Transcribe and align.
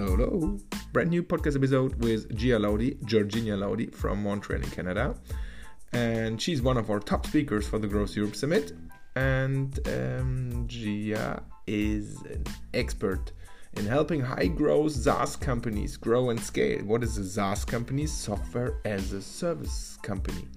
Hello, 0.00 0.16
hello. 0.16 0.58
Brand 0.94 1.10
new 1.10 1.22
podcast 1.22 1.56
episode 1.56 2.02
with 2.02 2.34
Gia 2.34 2.58
Laudi, 2.58 3.04
Georgina 3.04 3.54
Laudi 3.54 3.94
from 3.94 4.22
Montreal 4.22 4.62
in 4.62 4.70
Canada. 4.70 5.14
And 5.92 6.40
she's 6.40 6.62
one 6.62 6.78
of 6.78 6.88
our 6.88 7.00
top 7.00 7.26
speakers 7.26 7.68
for 7.68 7.78
the 7.78 7.86
Growth 7.86 8.16
Europe 8.16 8.34
Summit. 8.34 8.72
And 9.14 9.78
um, 9.86 10.64
Gia 10.66 11.42
is 11.66 12.18
an 12.22 12.44
expert 12.72 13.32
in 13.74 13.84
helping 13.84 14.22
high 14.22 14.46
growth 14.46 14.92
SaaS 14.92 15.36
companies 15.36 15.98
grow 15.98 16.30
and 16.30 16.40
scale. 16.40 16.82
What 16.86 17.02
is 17.02 17.18
a 17.18 17.24
SaaS 17.28 17.66
company? 17.66 18.06
Software 18.06 18.80
as 18.86 19.12
a 19.12 19.20
service 19.20 19.98
company. 20.02 20.48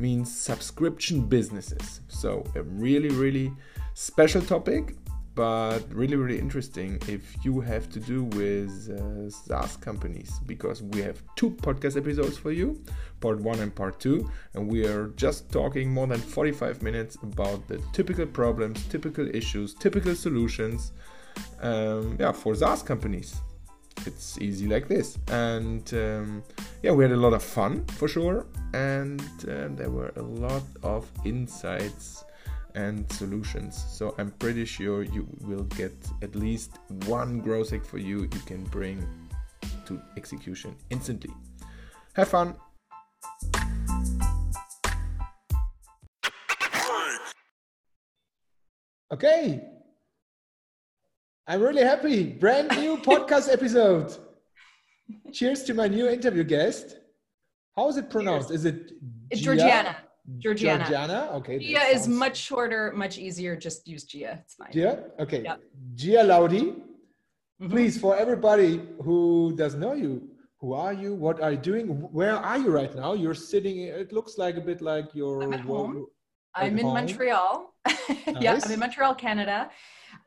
Means 0.00 0.36
subscription 0.36 1.20
businesses. 1.20 2.00
So, 2.08 2.42
a 2.56 2.64
really, 2.64 3.10
really 3.10 3.52
special 3.94 4.42
topic 4.42 4.96
but 5.40 5.80
really 5.94 6.16
really 6.16 6.38
interesting 6.38 6.98
if 7.08 7.22
you 7.44 7.60
have 7.60 7.88
to 7.88 7.98
do 7.98 8.24
with 8.38 8.72
uh, 8.90 9.30
SaaS 9.30 9.74
companies 9.78 10.30
because 10.44 10.82
we 10.82 11.00
have 11.00 11.22
two 11.34 11.50
podcast 11.66 11.96
episodes 11.96 12.36
for 12.36 12.52
you 12.52 12.78
part 13.20 13.40
1 13.40 13.60
and 13.60 13.74
part 13.74 13.98
2 14.00 14.30
and 14.52 14.68
we 14.68 14.86
are 14.86 15.06
just 15.16 15.50
talking 15.50 15.90
more 15.90 16.06
than 16.06 16.20
45 16.20 16.82
minutes 16.82 17.16
about 17.22 17.66
the 17.68 17.78
typical 17.94 18.26
problems 18.26 18.86
typical 18.88 19.26
issues 19.34 19.72
typical 19.72 20.14
solutions 20.14 20.92
um, 21.62 22.16
yeah 22.18 22.32
for 22.32 22.54
SaaS 22.54 22.82
companies. 22.82 23.40
It's 24.06 24.38
easy 24.38 24.66
like 24.66 24.88
this. 24.88 25.18
And 25.28 25.92
um, 25.94 26.42
yeah 26.82 26.92
we 26.92 27.04
had 27.04 27.12
a 27.12 27.22
lot 27.26 27.32
of 27.32 27.42
fun 27.42 27.84
for 27.98 28.08
sure. 28.08 28.46
And 28.74 29.22
uh, 29.48 29.68
there 29.70 29.90
were 29.90 30.12
a 30.16 30.22
lot 30.22 30.64
of 30.82 31.06
insights 31.24 32.24
and 32.74 33.10
solutions. 33.12 33.84
So 33.88 34.14
I'm 34.18 34.30
pretty 34.32 34.64
sure 34.64 35.02
you 35.02 35.26
will 35.40 35.64
get 35.64 35.94
at 36.22 36.34
least 36.34 36.78
one 37.06 37.40
growth 37.40 37.70
hack 37.70 37.84
for 37.84 37.98
you 37.98 38.22
you 38.22 38.40
can 38.46 38.64
bring 38.64 39.06
to 39.86 40.00
execution 40.16 40.76
instantly. 40.90 41.34
Have 42.14 42.28
fun! 42.28 42.56
Okay, 49.12 49.60
I'm 51.50 51.60
really 51.60 51.82
happy. 51.82 52.24
Brand 52.24 52.70
new 52.78 52.96
podcast 53.10 53.52
episode. 53.52 54.16
Cheers 55.32 55.64
to 55.64 55.74
my 55.74 55.88
new 55.88 56.08
interview 56.08 56.44
guest. 56.44 56.96
How 57.74 57.88
is 57.88 57.96
it 57.96 58.08
pronounced? 58.08 58.50
Cheers. 58.50 58.60
Is 58.60 58.66
it 58.66 58.92
Gia? 59.32 59.42
Georgiana. 59.42 59.96
Georgiana. 60.38 60.84
Georgiana? 60.84 61.28
Okay. 61.34 61.58
Gia 61.58 61.74
that 61.74 61.90
is 61.94 62.02
sounds- 62.02 62.18
much 62.18 62.36
shorter, 62.36 62.92
much 62.94 63.18
easier. 63.18 63.56
Just 63.56 63.86
use 63.86 64.04
Gia. 64.04 64.38
It's 64.44 64.54
fine. 64.54 64.72
Gia? 64.72 65.04
Okay. 65.18 65.42
Yep. 65.42 65.60
Gia 65.94 66.22
Laudi. 66.24 66.64
Mhm. 67.60 67.70
Please, 67.70 67.98
for 67.98 68.16
everybody 68.16 68.80
who 69.04 69.54
doesn't 69.56 69.80
know 69.80 69.92
you, 69.94 70.28
who 70.60 70.72
are 70.72 70.92
you? 70.92 71.14
What 71.14 71.40
are 71.42 71.52
you 71.52 71.58
doing? 71.58 71.86
Where 72.12 72.36
are 72.36 72.58
you 72.58 72.70
right 72.70 72.94
now? 72.94 73.12
You're 73.12 73.34
sitting, 73.34 73.76
it 73.80 74.12
looks 74.12 74.38
like 74.38 74.56
a 74.56 74.60
bit 74.60 74.80
like 74.80 75.14
you're. 75.14 75.42
I'm 75.42 75.52
at 75.52 75.60
home. 75.60 76.06
at 76.54 76.64
I'm 76.64 76.78
in 76.78 76.84
home. 76.84 76.94
Montreal. 76.94 77.74
yeah, 78.40 78.58
I'm 78.62 78.70
in 78.72 78.80
Montreal, 78.80 79.14
Canada. 79.14 79.70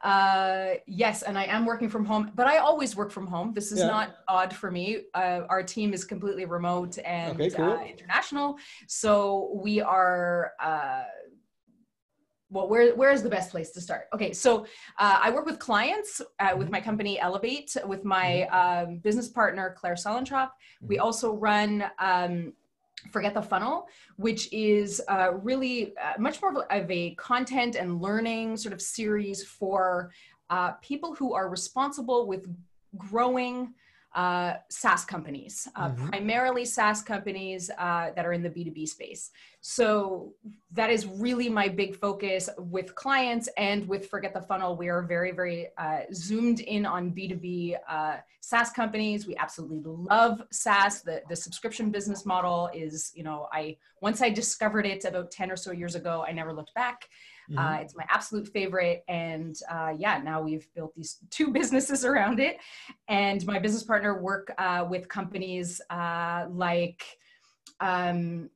Uh, 0.01 0.75
yes, 0.85 1.21
and 1.23 1.37
I 1.37 1.45
am 1.45 1.65
working 1.65 1.89
from 1.89 2.05
home, 2.05 2.31
but 2.35 2.47
I 2.47 2.57
always 2.57 2.95
work 2.95 3.11
from 3.11 3.27
home. 3.27 3.53
This 3.53 3.71
is 3.71 3.79
Yeah. 3.79 3.87
not 3.87 4.15
odd 4.27 4.53
for 4.53 4.69
me. 4.71 5.03
Uh, 5.13 5.41
our 5.49 5.63
team 5.63 5.93
is 5.93 6.03
completely 6.03 6.45
remote 6.45 6.97
and 7.05 7.33
Okay, 7.39 7.49
cool. 7.49 7.73
uh, 7.73 7.83
international, 7.83 8.57
so 8.87 9.51
we 9.63 9.81
are. 9.81 10.53
Uh, 10.59 11.03
well, 12.49 12.69
where 12.69 12.95
where 12.95 13.11
is 13.11 13.23
the 13.23 13.29
best 13.29 13.49
place 13.49 13.71
to 13.71 13.81
start? 13.81 14.03
Okay, 14.13 14.31
so 14.31 14.65
uh, 14.99 15.19
I 15.21 15.31
work 15.31 15.45
with 15.47 15.57
clients 15.57 16.21
uh, 16.39 16.53
with 16.55 16.69
my 16.69 16.79
company 16.79 17.19
Elevate, 17.19 17.75
with 17.85 18.05
my 18.05 18.43
um, 18.43 18.97
business 18.99 19.27
partner 19.27 19.75
Claire 19.77 19.95
Suellentrop. 19.95 20.49
We 20.81 20.99
also 20.99 21.33
run. 21.33 21.83
Um, 21.99 22.53
Forget 23.11 23.33
the 23.33 23.41
Funnel, 23.41 23.87
which 24.17 24.51
is 24.51 25.01
uh, 25.07 25.33
really 25.33 25.93
uh, 25.97 26.13
much 26.19 26.41
more 26.41 26.65
of 26.69 26.91
a, 26.91 27.15
content 27.15 27.75
and 27.75 28.01
learning 28.01 28.57
sort 28.57 28.73
of 28.73 28.81
series 28.81 29.43
for 29.43 30.11
uh, 30.49 30.71
people 30.81 31.13
who 31.15 31.33
are 31.33 31.49
responsible 31.49 32.27
with 32.27 32.47
growing 32.97 33.73
uh, 34.15 34.53
SaaS 34.69 35.05
companies, 35.05 35.67
uh, 35.75 35.89
Mhm. 35.89 36.09
primarily 36.09 36.65
SaaS 36.65 37.01
companies 37.01 37.71
uh, 37.77 38.11
that 38.15 38.25
are 38.25 38.33
in 38.33 38.43
the 38.43 38.49
B2B 38.49 38.87
space. 38.87 39.31
So 39.61 40.33
that 40.71 40.89
is 40.89 41.07
really 41.07 41.49
my 41.49 41.67
big 41.67 41.95
focus 41.95 42.49
with 42.57 42.93
clients 42.95 43.49
and 43.57 43.87
with 43.87 44.07
Forget 44.09 44.33
the 44.33 44.41
Funnel. 44.41 44.75
We 44.75 44.89
are 44.89 45.01
very, 45.01 45.31
very 45.31 45.69
uh, 45.77 46.01
zoomed 46.13 46.59
in 46.59 46.85
on 46.85 47.11
B2B 47.11 47.75
uh, 47.87 48.17
SaaS 48.41 48.69
companies. 48.71 49.25
We 49.25 49.35
absolutely 49.37 49.79
love 49.85 50.43
SaaS. 50.51 51.01
The, 51.01 51.23
the 51.29 51.35
subscription 51.35 51.89
business 51.89 52.25
model 52.25 52.69
is, 52.73 53.11
you 53.15 53.23
know, 53.23 53.47
I 53.51 53.77
once 54.01 54.21
I 54.21 54.29
discovered 54.29 54.85
it 54.85 55.05
about 55.05 55.31
10 55.31 55.49
or 55.49 55.55
so 55.55 55.71
years 55.71 55.95
ago, 55.95 56.25
I 56.27 56.33
never 56.33 56.53
looked 56.53 56.73
back. 56.73 57.07
Mhm. 57.49 57.57
Uh, 57.57 57.81
it's 57.81 57.95
my 57.95 58.05
absolute 58.09 58.47
favorite. 58.47 59.03
And 59.07 59.55
uh, 59.69 59.93
yeah, 59.97 60.19
now 60.23 60.41
we've 60.41 60.67
built 60.73 60.95
these 60.95 61.17
two 61.29 61.47
businesses 61.51 62.05
around 62.05 62.39
it. 62.39 62.57
And 63.07 63.45
my 63.45 63.59
business 63.59 63.83
partner 63.83 64.21
work 64.21 64.53
uh, 64.57 64.85
with 64.89 65.07
companies 65.09 65.81
uh, 65.89 66.45
like 66.49 67.03
um, 67.79 68.49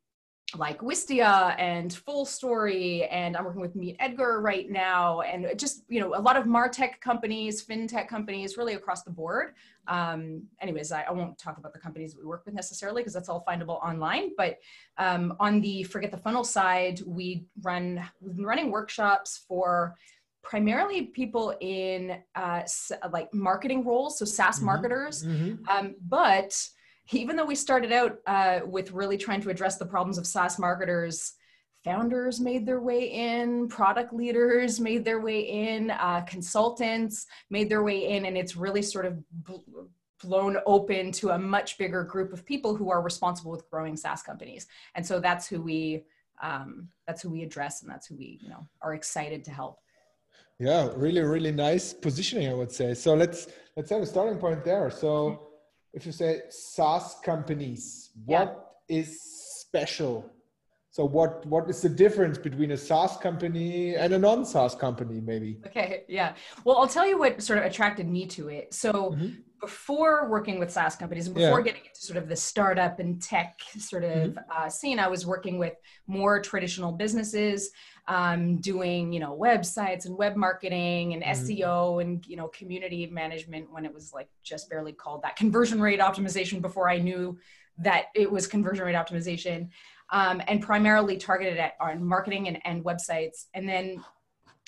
like 0.56 0.80
Wistia 0.80 1.56
and 1.60 1.92
FullStory, 1.92 3.06
and 3.12 3.36
I'm 3.36 3.44
working 3.44 3.60
with 3.62 3.76
MeetEdgar 3.76 4.42
right 4.42 4.70
now, 4.70 5.20
and 5.22 5.48
just 5.60 5.84
you 5.90 6.00
know 6.00 6.16
a 6.16 6.22
lot 6.22 6.38
of 6.38 6.46
Martech 6.46 7.02
companies, 7.02 7.66
fintech 7.66 8.08
companies, 8.08 8.56
really 8.56 8.76
across 8.76 9.04
the 9.04 9.12
board. 9.12 9.56
Um, 9.90 10.44
anyways, 10.62 10.92
I, 10.94 11.02
I 11.04 11.12
won't 11.12 11.38
talk 11.38 11.58
about 11.58 11.74
the 11.74 11.80
companies 11.80 12.14
that 12.14 12.22
we 12.22 12.26
work 12.28 12.44
with 12.46 12.54
necessarily 12.54 13.02
because 13.02 13.14
that's 13.14 13.28
all 13.28 13.44
findable 13.48 13.84
online. 13.84 14.32
But 14.38 14.60
um, 14.98 15.36
on 15.40 15.60
the 15.60 15.84
Forget 15.84 16.12
the 16.12 16.18
Funnel 16.18 16.46
side, 16.46 17.02
we 17.06 17.46
run 17.62 18.02
we've 18.22 18.36
been 18.38 18.46
running 18.46 18.72
workshops 18.72 19.44
for 19.50 19.96
primarily 20.44 21.08
people 21.08 21.54
in 21.60 22.22
uh, 22.36 22.62
like 23.12 23.34
marketing 23.34 23.84
roles, 23.84 24.18
so 24.18 24.24
SaaS 24.24 24.62
Mhm. 24.62 24.64
marketers, 24.64 25.26
Mhm. 25.26 25.68
um, 25.68 25.96
but 26.08 26.70
even 27.12 27.36
though 27.36 27.46
we 27.46 27.56
started 27.56 27.92
out 27.92 28.20
uh, 28.26 28.60
with 28.66 28.92
really 28.92 29.18
trying 29.18 29.42
to 29.42 29.50
address 29.50 29.78
the 29.78 29.86
problems 29.86 30.18
of 30.18 30.28
SaaS 30.28 30.60
marketers, 30.60 31.34
founders 31.84 32.40
made 32.40 32.66
their 32.66 32.82
way 32.82 33.12
in, 33.12 33.68
product 33.70 34.14
leaders 34.14 34.80
made 34.80 35.06
their 35.06 35.22
way 35.22 35.40
in, 35.40 35.92
uh, 35.92 36.22
consultants 36.22 37.26
made 37.50 37.70
their 37.70 37.84
way 37.84 38.10
in, 38.10 38.26
and 38.26 38.38
it's 38.38 38.56
really 38.56 38.82
sort 38.82 39.06
of 39.06 39.18
bl- 39.44 39.86
blown 40.22 40.58
open 40.66 41.12
to 41.12 41.30
a 41.30 41.40
much 41.40 41.78
bigger 41.78 42.04
group 42.04 42.34
of 42.34 42.46
people 42.46 42.76
who 42.76 42.90
are 42.90 43.02
responsible 43.02 43.52
with 43.52 43.70
growing 43.70 43.96
SaaS 43.96 44.22
companies. 44.22 44.68
And 44.96 45.06
so 45.06 45.20
that's 45.20 45.48
who 45.48 45.62
we 45.62 46.04
um, 46.42 46.90
that's 47.08 47.24
who 47.24 47.32
we 47.32 47.42
address, 47.42 47.82
and 47.82 47.90
that's 47.90 48.06
who 48.06 48.16
we 48.16 48.38
you 48.42 48.50
know 48.50 48.68
are 48.82 48.94
excited 48.94 49.44
to 49.46 49.52
help. 49.52 49.80
Yeah, 50.60 50.90
really, 50.96 51.22
really 51.22 51.52
nice 51.52 51.94
positioning, 51.94 52.50
I 52.50 52.54
would 52.54 52.72
say. 52.72 52.94
So 52.94 53.16
let's 53.16 53.48
let's 53.76 53.90
have 53.90 54.02
a 54.02 54.06
starting 54.06 54.38
point 54.38 54.64
there. 54.64 54.90
So 54.92 55.47
if 55.98 56.06
you 56.06 56.12
say 56.12 56.42
SaaS 56.50 57.16
companies, 57.26 58.12
Yeah. 58.28 58.44
what 58.46 58.50
is 58.88 59.20
special? 59.66 60.32
So 60.98 61.06
what 61.06 61.46
what 61.46 61.70
is 61.70 61.80
the 61.84 61.90
difference 61.90 62.40
between 62.40 62.72
a 62.72 62.78
SaaS 62.78 63.18
company 63.18 63.94
and 63.94 64.12
a 64.16 64.18
non-SaaS 64.18 64.74
company, 64.74 65.22
maybe? 65.22 65.60
Okay, 65.68 66.06
yeah. 66.08 66.34
Well, 66.66 66.78
I'll 66.78 66.88
tell 66.88 67.06
you 67.06 67.20
what 67.20 67.40
sort 67.40 67.60
of 67.60 67.66
attracted 67.66 68.08
me 68.10 68.26
to 68.30 68.48
it. 68.48 68.74
So 68.74 69.12
Mhm. 69.12 69.44
before 69.62 70.28
working 70.28 70.58
with 70.58 70.72
SaaS 70.72 70.96
companies 70.96 71.28
and 71.28 71.38
Yeah. 71.38 71.50
before 71.50 71.62
getting 71.62 71.86
into 71.86 72.02
sort 72.02 72.18
of 72.18 72.28
the 72.28 72.36
startup 72.36 73.00
and 73.00 73.22
tech 73.22 73.60
sort 73.78 74.06
of 74.06 74.40
uh, 74.52 74.70
scene, 74.70 74.98
I 74.98 75.08
was 75.08 75.24
working 75.24 75.60
with 75.60 75.76
more 76.08 76.42
traditional 76.42 76.92
businesses, 76.92 77.70
um, 78.08 78.58
doing 78.60 79.14
you 79.14 79.20
know 79.20 79.38
websites 79.38 80.08
and 80.08 80.18
web 80.18 80.36
marketing 80.36 81.14
and 81.14 81.22
Mhm. 81.22 81.30
SEO 81.30 82.00
and 82.02 82.26
you 82.26 82.38
know 82.38 82.48
community 82.48 83.06
management 83.06 83.72
when 83.72 83.86
it 83.86 83.94
was 83.94 84.14
like 84.14 84.30
just 84.42 84.68
barely 84.68 84.94
called 84.94 85.22
that 85.22 85.36
conversion 85.36 85.80
rate 85.80 86.00
optimization 86.00 86.60
before 86.60 86.90
I 86.90 86.98
knew 86.98 87.38
that 87.80 88.06
it 88.16 88.32
was 88.32 88.48
conversion 88.48 88.86
rate 88.86 88.96
optimization, 88.96 89.70
um, 90.12 90.42
and 90.48 90.62
primarily 90.62 91.18
targeted 91.18 91.58
at 91.58 91.74
on 91.80 92.04
marketing 92.04 92.48
and, 92.48 92.60
and 92.66 92.84
websites, 92.84 93.46
and 93.54 93.68
then. 93.68 94.04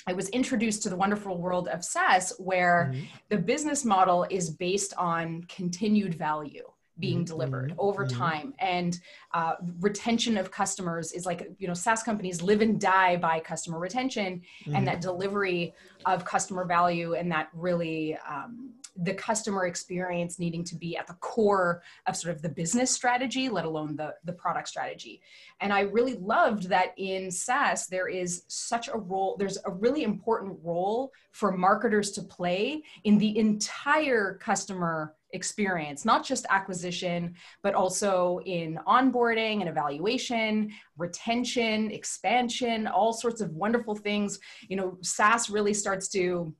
I 0.06 0.14
was 0.14 0.30
introduced 0.30 0.82
to 0.84 0.88
the 0.88 0.96
wonderful 0.96 1.36
world 1.36 1.68
of 1.68 1.84
SaaS 1.84 2.32
where 2.38 2.90
Mhm. 2.94 3.06
the 3.28 3.36
business 3.36 3.84
model 3.84 4.26
is 4.30 4.48
based 4.48 4.94
on 4.96 5.44
continued 5.44 6.14
value 6.14 6.64
being 6.98 7.20
Mhm, 7.22 7.26
delivered 7.26 7.70
mhm, 7.72 7.74
over 7.78 8.04
mhm. 8.06 8.08
time 8.08 8.54
and 8.58 8.98
uh, 9.34 9.56
retention 9.80 10.38
of 10.38 10.50
customers 10.50 11.12
is 11.12 11.26
like 11.26 11.50
you 11.58 11.68
know 11.68 11.74
saas 11.74 12.02
companies 12.02 12.40
live 12.42 12.62
and 12.62 12.80
die 12.80 13.16
by 13.16 13.40
customer 13.40 13.78
retention 13.78 14.40
and 14.74 14.86
that 14.88 15.00
delivery 15.02 15.74
of 16.06 16.24
customer 16.24 16.64
value 16.64 17.14
and 17.14 17.30
that 17.30 17.48
really 17.52 18.16
um, 18.28 18.72
the 19.02 19.14
customer 19.14 19.66
experience 19.66 20.38
needing 20.38 20.64
to 20.64 20.76
be 20.76 20.96
at 20.96 21.06
the 21.06 21.14
core 21.14 21.82
of 22.06 22.16
sort 22.16 22.34
of 22.34 22.42
the 22.42 22.48
business 22.48 22.90
strategy 22.90 23.48
let 23.48 23.64
alone 23.64 23.96
the 23.96 24.14
the 24.24 24.32
product 24.32 24.68
strategy 24.68 25.20
and 25.60 25.72
i 25.72 25.80
really 25.80 26.14
loved 26.14 26.68
that 26.68 26.92
in 26.96 27.30
saas 27.30 27.86
there 27.86 28.08
is 28.08 28.44
such 28.48 28.88
a 28.88 28.96
role 28.96 29.36
there's 29.38 29.58
a 29.64 29.70
really 29.70 30.02
important 30.02 30.58
role 30.62 31.12
for 31.32 31.52
marketers 31.52 32.10
to 32.10 32.22
play 32.22 32.82
in 33.04 33.18
the 33.18 33.38
entire 33.38 34.38
customer 34.40 35.14
experience, 35.32 36.04
not 36.04 36.24
just 36.24 36.46
acquisition, 36.50 37.34
but 37.62 37.74
also 37.74 38.40
in 38.46 38.78
onboarding 38.86 39.60
and 39.60 39.68
evaluation, 39.68 40.70
retention, 40.96 41.90
expansion, 41.90 42.86
all 42.86 43.12
sorts 43.12 43.40
of 43.40 43.50
wonderful 43.52 43.94
things. 43.94 44.38
You 44.68 44.76
know, 44.76 44.98
SaaS 45.02 45.50
really 45.50 45.74
starts 45.74 46.08
to 46.08 46.54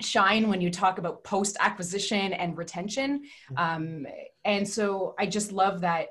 shine 0.00 0.48
when 0.48 0.60
you 0.60 0.70
talk 0.70 0.98
about 0.98 1.22
post 1.24 1.56
acquisition 1.60 2.32
and 2.32 2.56
retention. 2.56 3.22
Mm-hmm. 3.52 3.58
Um, 3.58 4.06
and 4.44 4.68
so 4.68 5.14
I 5.18 5.26
just 5.26 5.52
love 5.52 5.80
that 5.82 6.08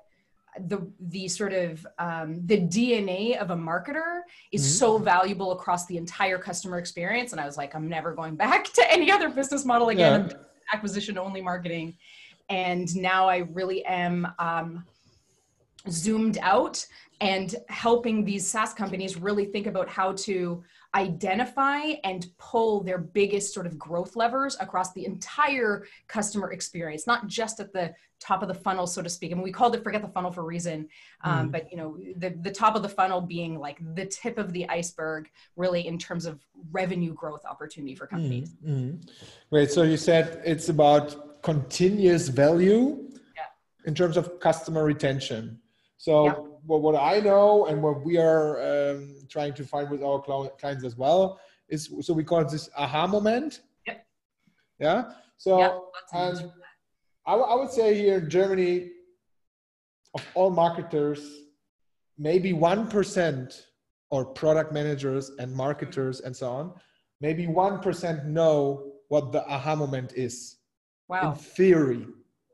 the 0.68 0.92
the 1.00 1.28
sort 1.28 1.54
of 1.54 1.86
um, 1.98 2.45
the 2.45 2.57
DNA 2.57 3.38
of 3.38 3.51
a 3.51 3.56
marketer 3.56 4.22
is 4.51 4.62
mm-hmm. 4.62 4.72
so 4.72 4.98
valuable 4.98 5.54
across 5.54 5.86
the 5.86 5.98
entire 5.98 6.38
customer 6.38 6.78
experience. 6.78 7.31
And 7.31 7.39
I 7.39 7.45
was 7.45 7.57
like, 7.57 7.74
I'm 7.74 7.88
never 7.88 8.13
going 8.13 8.36
back 8.36 8.66
to 8.74 8.92
any 8.92 9.12
other 9.12 9.30
business 9.30 9.66
model 9.66 9.89
again. 9.89 10.27
Yeah. 10.30 10.38
Acquisition 10.74 11.18
only 11.18 11.42
marketing, 11.42 11.98
and 12.50 12.94
now 12.95 13.27
I 13.27 13.38
really 13.38 13.84
am 13.86 14.27
um, 14.39 14.86
zoomed 15.89 16.38
out 16.42 16.86
and 17.19 17.56
helping 17.69 18.25
these 18.25 18.48
SaaS 18.48 18.74
companies 18.74 19.18
really 19.18 19.45
think 19.45 19.68
about 19.68 19.88
how 19.88 20.13
to 20.13 20.63
identify 20.94 21.94
and 22.04 22.28
pull 22.38 22.82
their 22.84 22.98
biggest 22.98 23.54
sort 23.54 23.66
of 23.66 23.80
growth 23.80 24.16
levers 24.16 24.58
across 24.60 24.92
the 24.92 25.06
entire 25.06 25.86
customer 26.08 26.52
experience, 26.52 27.08
not 27.08 27.28
just 27.28 27.62
at 27.62 27.72
the 27.72 27.94
top 28.20 28.42
of 28.42 28.50
the 28.50 28.54
funnel, 28.54 28.86
so 28.86 29.02
to 29.02 29.10
speak. 29.10 29.32
I 29.32 29.36
mean, 29.36 29.44
we 29.44 29.52
called 29.52 29.74
it 29.74 29.84
"forget 29.84 30.02
the 30.02 30.10
funnel" 30.10 30.32
for 30.32 30.42
a 30.42 30.46
reason, 30.46 30.90
um, 31.24 31.48
mm. 31.48 31.52
but 31.52 31.72
you 31.72 31.78
know, 31.78 31.98
the 32.18 32.32
the 32.42 32.52
top 32.52 32.76
of 32.76 32.82
the 32.82 32.90
funnel 32.90 33.22
being 33.22 33.58
like 33.58 33.80
the 33.96 34.06
tip 34.06 34.38
of 34.38 34.52
the 34.52 34.68
iceberg, 34.70 35.30
really 35.56 35.88
in 35.88 35.98
terms 35.98 36.26
of 36.26 36.46
revenue 36.72 37.14
growth 37.14 37.46
opportunity 37.46 37.96
for 37.96 38.06
companies. 38.06 38.54
Mm. 38.66 38.94
Mm. 38.94 39.10
Great. 39.50 39.72
So 39.72 39.84
you 39.84 39.98
said 39.98 40.42
it's 40.46 40.68
about 40.68 41.42
continuous 41.42 42.28
value 42.28 43.10
yeah. 43.36 43.44
in 43.86 43.96
terms 43.96 44.18
of 44.18 44.40
customer 44.40 44.84
retention. 44.84 45.60
So. 45.98 46.26
Yeah 46.26 46.36
what, 46.66 46.81
what 46.81 46.96
I 46.96 47.19
know 47.19 47.66
and 47.68 47.81
what 47.81 48.04
we 48.04 48.18
are 48.18 48.62
um, 48.62 49.16
trying 49.30 49.54
to 49.56 49.63
find 49.63 49.90
with 49.90 50.04
our 50.04 50.19
clients 50.22 50.84
as 50.84 50.98
well 50.98 51.40
is 51.69 51.90
so 52.02 52.13
we 52.13 52.24
call 52.24 52.40
it 52.40 52.50
this 52.50 52.69
aha 52.78 53.08
moment. 53.08 53.62
Yep. 53.88 54.06
Yeah. 54.80 55.04
So 55.38 55.60
yep, 55.60 55.80
and 56.13 56.52
I, 57.25 57.34
I 57.34 57.56
would 57.56 57.72
say 57.72 57.96
here 57.96 58.18
in 58.18 58.30
Germany, 58.30 58.92
of 60.13 60.25
all 60.34 60.50
marketers, 60.50 61.22
maybe 62.18 62.54
one 62.54 62.88
percent 62.88 63.68
or 64.10 64.25
product 64.25 64.74
managers 64.74 65.31
and 65.40 65.54
marketers 65.54 66.19
and 66.19 66.36
so 66.36 66.50
on, 66.50 66.74
maybe 67.22 67.48
one 67.48 67.80
percent 67.80 68.25
know 68.25 68.92
what 69.08 69.31
the 69.31 69.46
aha 69.48 69.75
moment 69.75 70.13
is. 70.16 70.58
Wow. 71.08 71.31
In 71.31 71.38
theory. 71.38 72.08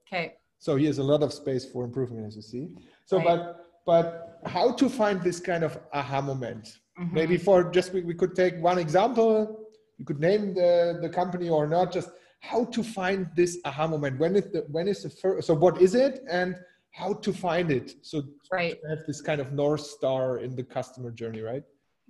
Okay. 0.07 0.33
So 0.59 0.75
here's 0.75 0.98
a 0.98 1.04
lot 1.04 1.21
of 1.21 1.31
space 1.33 1.65
for 1.65 1.83
improvement, 1.83 2.25
as 2.25 2.36
you 2.36 2.42
see. 2.42 2.69
So, 3.06 3.18
right. 3.18 3.25
but 3.27 3.67
but 3.88 4.39
how 4.45 4.72
to 4.74 4.88
find 4.88 5.24
this 5.24 5.39
kind 5.39 5.63
of 5.63 5.80
aha 5.94 6.22
moment? 6.22 6.78
Mm-hmm. 7.00 7.13
maybe 7.13 7.38
for 7.38 7.69
just 7.69 7.94
we, 7.94 8.01
we 8.01 8.16
could 8.16 8.36
take 8.36 8.60
one 8.60 8.80
example. 8.80 9.68
You 10.00 10.06
could 10.06 10.19
name 10.19 10.56
the, 10.56 10.98
the 11.00 11.10
company 11.10 11.48
or 11.48 11.68
not. 11.68 11.92
Just 11.92 12.10
how 12.39 12.66
to 12.66 12.84
find 12.84 13.28
this 13.36 13.60
aha 13.66 13.88
moment. 13.88 14.18
When 14.18 14.36
is 14.36 14.51
the 14.51 14.66
when 14.72 14.88
is 14.88 15.04
the 15.04 15.12
first 15.12 15.45
so 15.45 15.54
what 15.54 15.80
is 15.80 15.94
it 15.94 16.24
and 16.30 16.56
how 16.92 17.13
to 17.13 17.31
find 17.31 17.72
it? 17.72 17.94
So 18.01 18.24
right. 18.51 18.80
have 18.89 19.00
this 19.06 19.22
kind 19.22 19.39
of 19.39 19.54
north 19.54 19.81
star 19.81 20.40
in 20.40 20.56
the 20.56 20.63
customer 20.63 21.12
journey 21.12 21.42
right? 21.42 21.63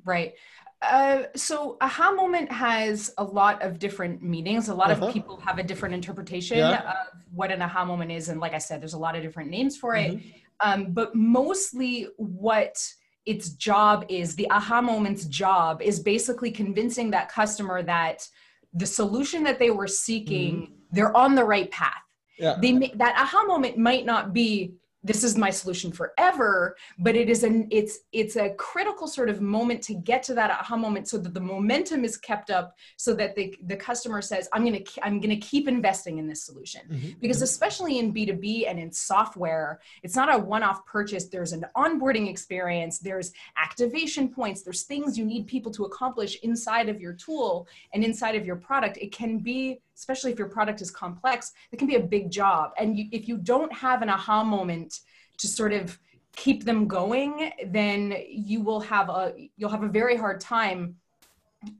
Right. 0.05 0.35
Uh, 0.81 1.23
so 1.35 1.75
aha 1.81 2.11
moment 2.11 2.49
has 2.49 3.13
a 3.17 3.23
lot 3.25 3.61
of 3.61 3.77
different 3.77 4.23
meanings. 4.23 4.69
A 4.69 4.75
lot 4.75 4.89
uh-huh. 4.89 5.07
of 5.07 5.13
people 5.13 5.37
have 5.41 5.59
a 5.59 5.63
different 5.63 5.95
interpretation 5.95 6.59
yeah. 6.59 6.91
of 6.91 6.95
what 7.33 7.51
an 7.51 7.61
aha 7.61 7.83
moment 7.83 8.11
is. 8.11 8.29
And 8.29 8.39
like 8.39 8.53
i 8.53 8.57
said 8.57 8.79
there's 8.79 8.93
a 8.93 9.03
lot 9.07 9.17
of 9.17 9.21
different 9.21 9.49
names 9.49 9.75
for 9.75 9.95
mm-hmm. 9.95 10.17
it 10.17 10.23
um, 10.59 10.91
but 10.91 11.15
mostly 11.15 12.07
what 12.17 12.77
its 13.25 13.49
job 13.49 14.05
is, 14.09 14.35
the 14.35 14.49
aha 14.51 14.81
moment's 14.81 15.25
job 15.25 15.81
is 15.81 15.99
basically 15.99 16.49
convincing 16.49 17.11
that 17.11 17.29
customer 17.29 17.83
that 17.83 18.27
the 18.73 18.85
solution 18.85 19.43
that 19.43 19.59
they 19.59 19.69
were 19.69 19.87
seeking, 19.87 20.55
mm-hmm. 20.55 20.73
they're 20.91 21.15
on 21.15 21.35
the 21.35 21.43
right 21.43 21.69
path. 21.71 21.93
Yeah. 22.39 22.57
They 22.61 22.91
that 22.95 23.15
aha 23.17 23.43
moment 23.45 23.77
might 23.77 24.05
not 24.05 24.31
be 24.33 24.73
this 25.07 25.23
is 25.23 25.37
my 25.37 25.49
solution 25.49 25.91
forever 25.91 26.75
but 26.99 27.15
it 27.15 27.29
is 27.29 27.43
an 27.43 27.67
it's 27.71 27.99
it's 28.11 28.35
a 28.35 28.53
critical 28.55 29.07
sort 29.07 29.29
of 29.29 29.41
moment 29.41 29.81
to 29.81 29.93
get 29.93 30.21
to 30.23 30.33
that 30.33 30.51
aha 30.51 30.75
moment 30.75 31.07
so 31.07 31.17
that 31.17 31.33
the 31.33 31.39
momentum 31.39 32.03
is 32.03 32.17
kept 32.17 32.49
up 32.49 32.75
so 32.97 33.13
that 33.13 33.35
the, 33.35 33.55
the 33.67 33.75
customer 33.75 34.21
says 34.21 34.47
i'm 34.53 34.63
going 34.63 34.83
to 34.83 35.05
i'm 35.05 35.19
going 35.19 35.29
to 35.29 35.47
keep 35.47 35.67
investing 35.67 36.17
in 36.17 36.27
this 36.27 36.43
solution. 36.43 36.81
Mm-hmm. 36.89 37.19
because 37.19 37.41
especially 37.41 37.99
in 37.99 38.13
b2b 38.13 38.69
and 38.69 38.79
in 38.79 38.91
software 38.91 39.79
it's 40.03 40.15
not 40.15 40.33
a 40.33 40.37
one-off 40.37 40.85
purchase. 40.85 41.25
There's 41.25 41.53
an 41.53 41.65
onboarding 41.75 42.29
experience. 42.29 42.99
There's 42.99 43.31
activation 43.57 44.29
points. 44.29 44.61
There's 44.61 44.83
things 44.83 45.17
you 45.17 45.25
need 45.25 45.47
people 45.47 45.71
to 45.73 45.85
accomplish 45.85 46.37
inside 46.43 46.89
of 46.89 46.99
your 47.01 47.13
tool 47.13 47.67
and 47.93 48.03
inside 48.03 48.35
of 48.35 48.45
your 48.45 48.55
product. 48.55 48.97
It 48.97 49.11
can 49.11 49.39
be 49.39 49.79
especially 49.97 50.31
if 50.31 50.39
your 50.39 50.49
product 50.49 50.81
is 50.81 50.91
complex, 50.91 51.51
it 51.71 51.77
can 51.77 51.87
be 51.87 51.95
a 51.95 51.99
big 51.99 52.29
job. 52.29 52.71
And 52.77 52.97
you, 52.97 53.07
if 53.11 53.27
you 53.27 53.37
don't 53.37 53.73
have 53.73 54.01
an 54.01 54.09
aha 54.09 54.43
moment 54.43 54.99
to 55.39 55.47
sort 55.47 55.73
of 55.73 55.97
keep 56.35 56.63
them 56.63 56.87
going, 56.87 57.51
then 57.67 58.15
you 58.29 58.61
will 58.61 58.79
have 58.79 59.09
a 59.09 59.33
you'll 59.57 59.71
have 59.71 59.83
a 59.83 59.89
very 59.89 60.15
hard 60.15 60.39
time 60.39 60.95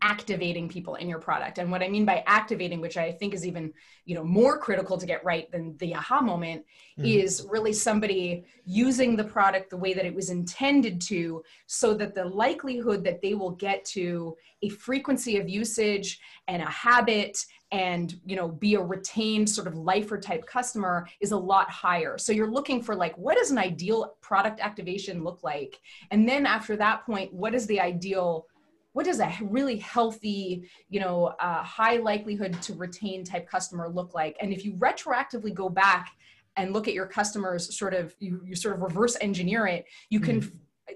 activating 0.02 0.68
people 0.68 0.96
in 0.96 1.08
your 1.08 1.20
product 1.20 1.60
and 1.60 1.70
what 1.70 1.84
i 1.84 1.88
mean 1.88 2.04
by 2.04 2.24
activating 2.26 2.82
which 2.82 2.98
i 2.98 3.12
think 3.12 3.34
is 3.36 3.46
even 3.46 3.72
you 4.06 4.16
know 4.16 4.24
more 4.24 4.58
critical 4.58 4.98
to 4.98 5.06
get 5.06 5.24
right 5.24 5.52
than 5.52 5.78
the 5.78 5.94
aha 5.94 6.20
moment 6.20 6.66
mm-hmm. 6.98 7.06
is 7.06 7.46
really 7.50 7.72
somebody 7.72 8.44
using 8.66 9.16
the 9.16 9.24
product 9.24 9.70
the 9.70 9.78
way 9.78 9.94
that 9.94 10.04
it 10.06 10.14
was 10.14 10.32
intended 10.32 11.00
to 11.00 11.44
so 11.68 11.94
that 11.94 12.16
the 12.16 12.26
likelihood 12.26 13.04
that 13.04 13.22
they 13.22 13.36
will 13.36 13.52
get 13.52 13.86
to 13.86 14.36
a 14.64 14.70
frequency 14.70 15.38
of 15.38 15.48
usage 15.48 16.20
and 16.48 16.62
a 16.64 16.66
habit 16.66 17.38
and 17.72 18.20
you 18.26 18.36
know 18.36 18.48
be 18.48 18.76
a 18.76 18.82
retained 18.82 19.50
sort 19.50 19.68
of 19.68 19.76
lifer 19.76 20.18
type 20.18 20.46
customer 20.46 21.08
is 21.20 21.32
a 21.32 21.38
lot 21.38 21.70
higher. 21.70 22.18
So 22.18 22.32
you're 22.32 22.52
looking 22.52 22.82
for 22.82 22.96
like 22.96 23.18
what 23.18 23.38
does 23.38 23.52
an 23.52 23.58
ideal 23.58 24.16
product 24.22 24.60
activation 24.60 25.24
look 25.24 25.44
like? 25.44 25.80
And 26.12 26.28
then 26.28 26.46
after 26.46 26.76
that 26.78 27.06
point 27.06 27.34
what 27.34 27.54
is 27.54 27.68
the 27.68 27.80
ideal 27.80 28.48
what 28.94 29.06
does 29.06 29.20
a 29.20 29.32
really 29.42 29.78
healthy 29.78 30.68
you 30.90 31.00
know 31.00 31.36
uh, 31.40 31.62
high 31.64 31.98
likelihood 31.98 32.62
to 32.64 32.74
retain 32.74 33.24
type 33.24 33.50
customer 33.50 33.90
look 33.90 34.14
like? 34.14 34.38
And 34.42 34.54
if 34.54 34.64
you 34.64 34.74
retroactively 34.74 35.54
go 35.54 35.70
back 35.70 36.12
and 36.58 36.74
look 36.74 36.88
at 36.88 36.94
your 36.94 37.06
customers 37.06 37.78
sort 37.78 37.94
of 37.94 38.14
you, 38.20 38.42
you 38.44 38.56
sort 38.56 38.76
of 38.76 38.82
reverse 38.82 39.16
engineer 39.22 39.68
it 39.68 39.86
you 40.10 40.20
can 40.20 40.42
mm. 40.42 40.52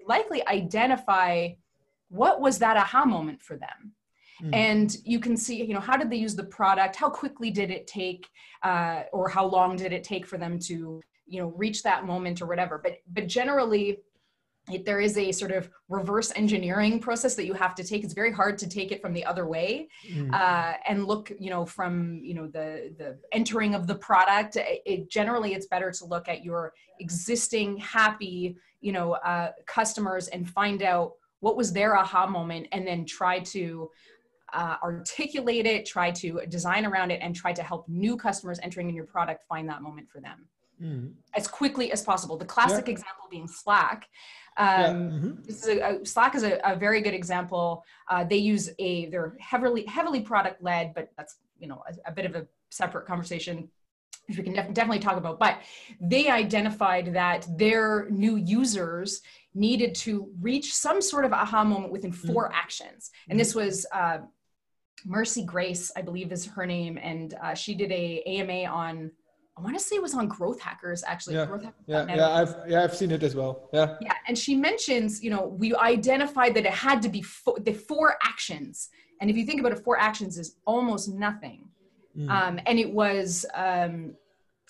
likely 0.07 0.45
identify 0.47 1.49
what 2.09 2.41
was 2.41 2.59
that 2.59 2.75
aha 2.75 3.05
moment 3.05 3.41
for 3.41 3.55
them 3.55 3.93
mm. 4.41 4.53
and 4.53 4.97
you 5.03 5.19
can 5.19 5.35
see 5.35 5.63
you 5.63 5.73
know 5.73 5.79
how 5.79 5.97
did 5.97 6.09
they 6.09 6.15
use 6.15 6.35
the 6.35 6.43
product 6.43 6.95
how 6.95 7.09
quickly 7.09 7.51
did 7.51 7.71
it 7.71 7.87
take 7.87 8.27
uh, 8.63 9.03
or 9.13 9.29
how 9.29 9.45
long 9.45 9.75
did 9.75 9.91
it 9.91 10.03
take 10.03 10.25
for 10.25 10.37
them 10.37 10.59
to 10.59 11.01
you 11.25 11.39
know 11.41 11.53
reach 11.55 11.83
that 11.83 12.05
moment 12.05 12.41
or 12.41 12.45
whatever 12.45 12.79
but 12.83 12.97
but 13.13 13.27
generally 13.27 13.99
it, 14.71 14.85
there 14.85 14.99
is 14.99 15.17
a 15.17 15.31
sort 15.31 15.51
of 15.51 15.69
reverse 15.89 16.31
engineering 16.35 16.99
process 16.99 17.33
that 17.35 17.45
you 17.45 17.53
have 17.53 17.73
to 17.73 17.83
take 17.83 18.03
it's 18.03 18.13
very 18.13 18.31
hard 18.31 18.57
to 18.59 18.69
take 18.69 18.91
it 18.91 19.01
from 19.01 19.13
the 19.13 19.25
other 19.25 19.47
way 19.47 19.87
mm. 20.07 20.31
uh, 20.33 20.73
and 20.87 21.05
look 21.05 21.31
you 21.39 21.49
know 21.49 21.65
from 21.65 22.19
you 22.21 22.33
know 22.33 22.47
the 22.47 22.93
the 22.97 23.17
entering 23.31 23.73
of 23.73 23.87
the 23.87 23.95
product 23.95 24.57
it, 24.57 24.81
it, 24.85 25.09
generally 25.09 25.53
it's 25.53 25.65
better 25.65 25.91
to 25.91 26.05
look 26.05 26.29
at 26.29 26.43
your 26.43 26.73
existing 26.99 27.77
happy 27.77 28.55
you 28.81 28.91
know 28.91 29.13
uh, 29.13 29.51
customers 29.65 30.27
and 30.27 30.47
find 30.47 30.83
out 30.83 31.13
what 31.39 31.57
was 31.57 31.73
their 31.73 31.97
aha 31.97 32.27
moment 32.27 32.67
and 32.71 32.85
then 32.85 33.03
try 33.03 33.39
to 33.39 33.89
uh, 34.53 34.75
articulate 34.83 35.65
it 35.65 35.85
try 35.85 36.11
to 36.11 36.41
design 36.49 36.85
around 36.85 37.11
it 37.11 37.19
and 37.21 37.35
try 37.35 37.53
to 37.53 37.63
help 37.63 37.87
new 37.87 38.15
customers 38.17 38.59
entering 38.63 38.89
in 38.89 38.95
your 38.95 39.05
product 39.05 39.43
find 39.47 39.67
that 39.67 39.81
moment 39.81 40.07
for 40.09 40.19
them 40.21 40.47
mm. 40.81 41.11
as 41.35 41.47
quickly 41.47 41.91
as 41.91 42.01
possible 42.01 42.37
the 42.37 42.45
classic 42.45 42.87
yeah. 42.87 42.93
example 42.93 43.25
being 43.29 43.47
slack 43.47 44.07
um, 44.57 44.67
yeah. 44.67 44.87
mm-hmm. 44.89 45.31
this 45.43 45.63
is 45.63 45.67
a, 45.67 45.79
a, 45.79 46.05
Slack 46.05 46.35
is 46.35 46.43
a, 46.43 46.59
a, 46.65 46.75
very 46.75 47.01
good 47.01 47.13
example. 47.13 47.83
Uh, 48.09 48.23
they 48.23 48.37
use 48.37 48.69
a 48.79 49.05
they're 49.07 49.35
heavily 49.39 49.85
heavily 49.85 50.21
product 50.21 50.61
led, 50.61 50.93
but 50.93 51.09
that's 51.17 51.37
you 51.57 51.67
know 51.67 51.81
a, 51.87 52.09
a, 52.09 52.11
bit 52.11 52.25
of 52.25 52.35
a 52.35 52.45
separate 52.69 53.07
conversation 53.07 53.69
which 54.27 54.37
we 54.37 54.43
can 54.43 54.53
def- 54.53 54.73
definitely 54.73 54.99
talk 54.99 55.15
about. 55.15 55.39
But 55.39 55.59
they 56.01 56.29
identified 56.29 57.13
that 57.13 57.47
their 57.57 58.09
new 58.09 58.35
users 58.35 59.21
needed 59.53 59.95
to 59.95 60.29
reach 60.41 60.73
some 60.73 61.01
sort 61.01 61.23
of 61.25 61.31
aha 61.31 61.63
moment 61.63 61.91
within 61.91 62.11
4 62.11 62.45
mm-hmm. 62.45 62.53
actions, 62.53 63.11
and 63.29 63.39
this 63.39 63.51
mm-hmm. 63.51 63.65
was. 63.65 63.85
Uh, 63.93 64.19
Merci 65.05 65.43
Grace, 65.43 65.91
I 65.95 66.01
believe 66.01 66.31
is 66.31 66.45
her 66.45 66.65
name, 66.65 66.97
and 67.01 67.33
uh, 67.43 67.53
she 67.53 67.73
did 67.75 67.91
a 67.91 68.21
AMA 68.25 68.69
on 68.69 69.11
I 69.57 69.61
want 69.61 69.77
to 69.77 69.83
say 69.83 69.97
it 69.97 70.01
was 70.01 70.13
on 70.13 70.27
Growth 70.27 70.61
Hackers 70.61 71.03
actually. 71.05 71.35
Yeah, 71.35 71.45
Growth 71.45 71.65
yeah, 71.85 72.05
yeah, 72.15 72.29
I've 72.29 72.55
yeah 72.67 72.83
I've 72.83 72.95
seen 72.95 73.11
it 73.11 73.21
as 73.21 73.35
well. 73.35 73.69
Yeah. 73.73 73.97
Yeah, 74.01 74.13
and 74.27 74.37
she 74.37 74.55
mentions 74.55 75.23
you 75.23 75.29
know 75.29 75.45
we 75.45 75.75
identified 75.75 76.53
that 76.55 76.65
it 76.65 76.73
had 76.73 77.01
to 77.01 77.09
be 77.09 77.21
fo- 77.21 77.57
the 77.57 77.73
four 77.73 78.17
actions, 78.23 78.89
and 79.19 79.29
if 79.29 79.35
you 79.35 79.45
think 79.45 79.59
about 79.59 79.73
it, 79.73 79.79
four 79.83 79.99
actions 79.99 80.37
is 80.37 80.55
almost 80.65 81.09
nothing, 81.09 81.67
mm. 82.17 82.29
um, 82.29 82.59
and 82.65 82.79
it 82.79 82.91
was 82.91 83.45
um, 83.53 84.15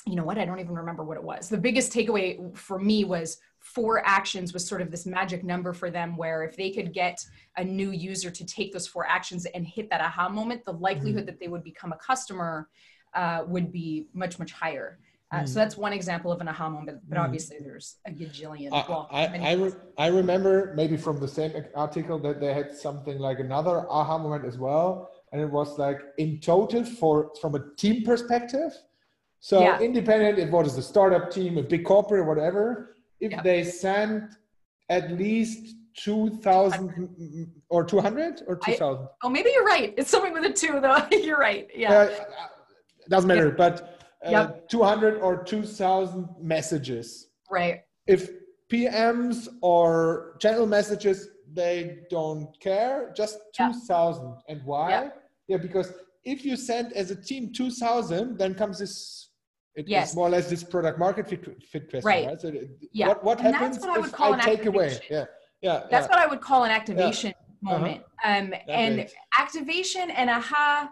you 0.07 0.15
know 0.15 0.23
what 0.23 0.37
i 0.37 0.45
don't 0.45 0.59
even 0.59 0.73
remember 0.73 1.03
what 1.03 1.17
it 1.17 1.23
was 1.23 1.47
the 1.49 1.57
biggest 1.57 1.93
takeaway 1.93 2.57
for 2.57 2.79
me 2.79 3.03
was 3.03 3.37
four 3.61 4.05
actions 4.05 4.53
was 4.53 4.67
sort 4.67 4.81
of 4.81 4.91
this 4.91 5.05
magic 5.05 5.43
number 5.43 5.71
for 5.71 5.89
them 5.89 6.17
where 6.17 6.43
if 6.43 6.57
they 6.57 6.71
could 6.71 6.93
get 6.93 7.23
a 7.57 7.63
new 7.63 7.91
user 7.91 8.31
to 8.31 8.45
take 8.45 8.73
those 8.73 8.87
four 8.87 9.07
actions 9.07 9.45
and 9.53 9.67
hit 9.67 9.89
that 9.89 10.01
aha 10.01 10.27
moment 10.27 10.65
the 10.65 10.73
likelihood 10.73 11.21
mm-hmm. 11.21 11.27
that 11.27 11.39
they 11.39 11.47
would 11.47 11.63
become 11.63 11.93
a 11.93 11.97
customer 11.97 12.67
uh, 13.13 13.43
would 13.47 13.71
be 13.71 14.07
much 14.13 14.39
much 14.39 14.51
higher 14.51 14.97
uh, 15.31 15.39
mm. 15.39 15.47
So 15.47 15.55
that's 15.55 15.77
one 15.77 15.93
example 15.93 16.31
of 16.31 16.41
an 16.41 16.49
aha 16.49 16.69
moment, 16.69 16.99
but 17.07 17.17
mm. 17.17 17.23
obviously 17.23 17.57
there's 17.61 17.97
a 18.05 18.11
gajillion. 18.11 18.69
I, 18.73 18.85
well, 18.89 19.07
I, 19.11 19.25
I, 19.27 19.53
re- 19.53 19.71
I, 19.97 20.07
remember 20.07 20.73
maybe 20.75 20.97
from 20.97 21.19
the 21.19 21.27
same 21.27 21.53
article 21.73 22.19
that 22.19 22.41
they 22.41 22.53
had 22.53 22.75
something 22.75 23.17
like 23.17 23.39
another 23.39 23.89
aha 23.89 24.17
moment 24.17 24.43
as 24.45 24.57
well, 24.57 25.09
and 25.31 25.41
it 25.41 25.49
was 25.49 25.79
like 25.79 26.01
in 26.17 26.39
total 26.41 26.83
for 26.83 27.31
from 27.39 27.55
a 27.55 27.63
team 27.77 28.03
perspective. 28.03 28.73
So 29.39 29.61
yeah. 29.61 29.79
independent, 29.79 30.37
it 30.37 30.51
was 30.51 30.77
a 30.77 30.83
startup 30.83 31.31
team, 31.31 31.57
a 31.57 31.63
big 31.63 31.85
corporate, 31.85 32.27
whatever. 32.27 32.97
If 33.21 33.31
yeah. 33.31 33.41
they 33.41 33.63
send 33.63 34.35
at 34.89 35.11
least 35.11 35.75
2000 35.97 37.51
or 37.69 37.83
200 37.83 38.43
or 38.47 38.55
2000 38.55 39.07
oh 39.23 39.29
maybe 39.29 39.49
you're 39.53 39.65
right 39.65 39.93
it's 39.97 40.09
something 40.09 40.33
with 40.33 40.45
a 40.45 40.53
two 40.53 40.79
though 40.79 41.05
you're 41.11 41.37
right 41.37 41.67
yeah 41.75 41.91
uh, 41.91 42.09
doesn't 43.09 43.27
matter 43.27 43.49
yeah. 43.49 43.53
but 43.57 43.99
uh, 44.25 44.31
yep. 44.31 44.69
200 44.69 45.19
or 45.19 45.43
2000 45.43 46.29
messages 46.41 47.27
right 47.49 47.81
if 48.07 48.29
pms 48.71 49.49
or 49.61 50.37
channel 50.39 50.65
messages 50.65 51.27
they 51.53 51.99
don't 52.09 52.57
care 52.61 53.11
just 53.15 53.39
2000 53.53 54.25
yep. 54.25 54.37
and 54.47 54.61
why 54.63 54.89
yep. 54.91 55.23
yeah 55.47 55.57
because 55.57 55.93
if 56.23 56.45
you 56.45 56.55
send 56.55 56.93
as 56.93 57.11
a 57.11 57.15
team 57.15 57.51
2000 57.53 58.37
then 58.37 58.55
comes 58.55 58.79
this 58.79 59.30
it, 59.75 59.87
yes. 59.87 60.09
it's 60.09 60.15
more 60.15 60.27
or 60.27 60.31
less 60.31 60.49
this 60.49 60.63
product 60.63 60.99
market 60.99 61.29
fit, 61.29 61.45
fit 61.63 61.89
question 61.89 62.07
right, 62.07 62.27
right? 62.27 62.41
so 62.41 62.51
yeah 62.91 63.07
what, 63.07 63.23
what 63.23 63.39
and 63.39 63.55
happens 63.55 63.77
that's 63.77 63.87
what 63.87 63.97
I 63.97 63.99
would 63.99 64.11
call 64.11 64.33
I 64.33 64.37
an 64.37 64.43
take 64.43 64.65
away 64.65 64.99
yeah 65.09 65.25
yeah 65.61 65.83
that's 65.89 66.05
yeah. 66.05 66.09
what 66.09 66.19
i 66.19 66.25
would 66.25 66.41
call 66.41 66.63
an 66.63 66.71
activation 66.71 67.33
yeah. 67.63 67.71
moment 67.71 68.01
uh-huh. 68.23 68.39
um 68.39 68.53
and 68.67 69.07
activation 69.37 70.09
and 70.11 70.29
aha 70.29 70.89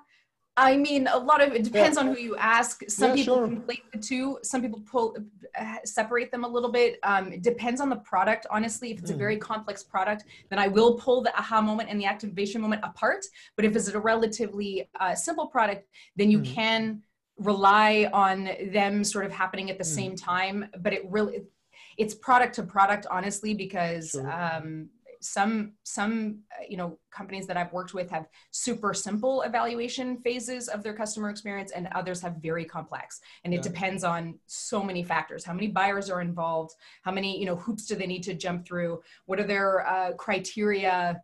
I 0.59 0.75
mean, 0.75 1.07
a 1.07 1.17
lot 1.17 1.41
of 1.41 1.53
it 1.53 1.63
depends 1.63 1.97
yeah. 1.97 2.03
on 2.03 2.13
who 2.13 2.19
you 2.19 2.35
ask. 2.35 2.83
Some 2.89 3.11
yeah, 3.11 3.15
people 3.15 3.37
sure. 3.37 3.47
conflate 3.47 3.83
the 3.93 3.97
two. 3.97 4.39
Some 4.43 4.61
people 4.61 4.81
pull 4.91 5.15
uh, 5.57 5.75
separate 5.85 6.31
them 6.31 6.43
a 6.43 6.47
little 6.47 6.69
bit. 6.69 6.99
Um, 7.03 7.31
it 7.31 7.43
depends 7.43 7.79
on 7.79 7.89
the 7.89 7.95
product. 7.95 8.45
Honestly, 8.51 8.91
if 8.91 8.99
it's 8.99 9.09
mm. 9.09 9.15
a 9.15 9.17
very 9.17 9.37
mm. 9.37 9.41
complex 9.41 9.83
product, 9.83 10.25
then 10.49 10.59
I 10.59 10.67
will 10.67 10.95
pull 10.95 11.21
the 11.21 11.33
aha 11.39 11.61
moment 11.61 11.89
and 11.89 11.99
the 11.99 12.05
activation 12.05 12.61
moment 12.61 12.81
apart. 12.83 13.25
But 13.55 13.63
if 13.63 13.73
it's 13.73 13.87
a 13.87 13.99
relatively 13.99 14.89
uh, 14.99 15.15
simple 15.15 15.47
product, 15.47 15.87
then 16.17 16.29
you 16.29 16.39
mm. 16.39 16.53
can 16.53 17.03
rely 17.39 18.09
on 18.13 18.49
them 18.71 19.03
sort 19.03 19.25
of 19.25 19.31
happening 19.31 19.69
at 19.69 19.77
the 19.77 19.83
mm. 19.83 19.95
same 19.95 20.15
time. 20.15 20.69
But 20.79 20.93
it 20.93 21.03
really, 21.09 21.43
it's 21.97 22.13
product 22.13 22.55
to 22.55 22.63
product, 22.63 23.07
honestly, 23.09 23.53
because. 23.53 24.09
Sure. 24.11 24.31
Um, 24.31 24.89
some 25.21 25.73
some 25.83 26.39
uh, 26.51 26.63
you 26.67 26.77
know 26.77 26.97
companies 27.11 27.45
that 27.45 27.57
i've 27.57 27.73
worked 27.73 27.93
with 27.93 28.09
have 28.09 28.27
super 28.51 28.93
simple 28.93 29.41
evaluation 29.41 30.17
phases 30.21 30.67
of 30.69 30.81
their 30.81 30.93
customer 30.93 31.29
experience 31.29 31.71
and 31.71 31.87
others 31.93 32.21
have 32.21 32.35
very 32.41 32.63
complex 32.63 33.19
and 33.43 33.53
it 33.53 33.61
depends 33.61 34.03
on 34.03 34.37
so 34.45 34.81
many 34.81 35.03
factors 35.03 35.43
how 35.43 35.53
many 35.53 35.67
buyers 35.67 36.09
are 36.09 36.21
involved 36.21 36.73
how 37.03 37.11
many 37.11 37.37
you 37.37 37.45
know 37.45 37.55
hoops 37.55 37.85
do 37.85 37.95
they 37.95 38.07
need 38.07 38.23
to 38.23 38.33
jump 38.33 38.65
through 38.65 39.01
what 39.25 39.39
are 39.39 39.47
their 39.47 39.85
uh, 39.87 40.13
criteria 40.13 41.21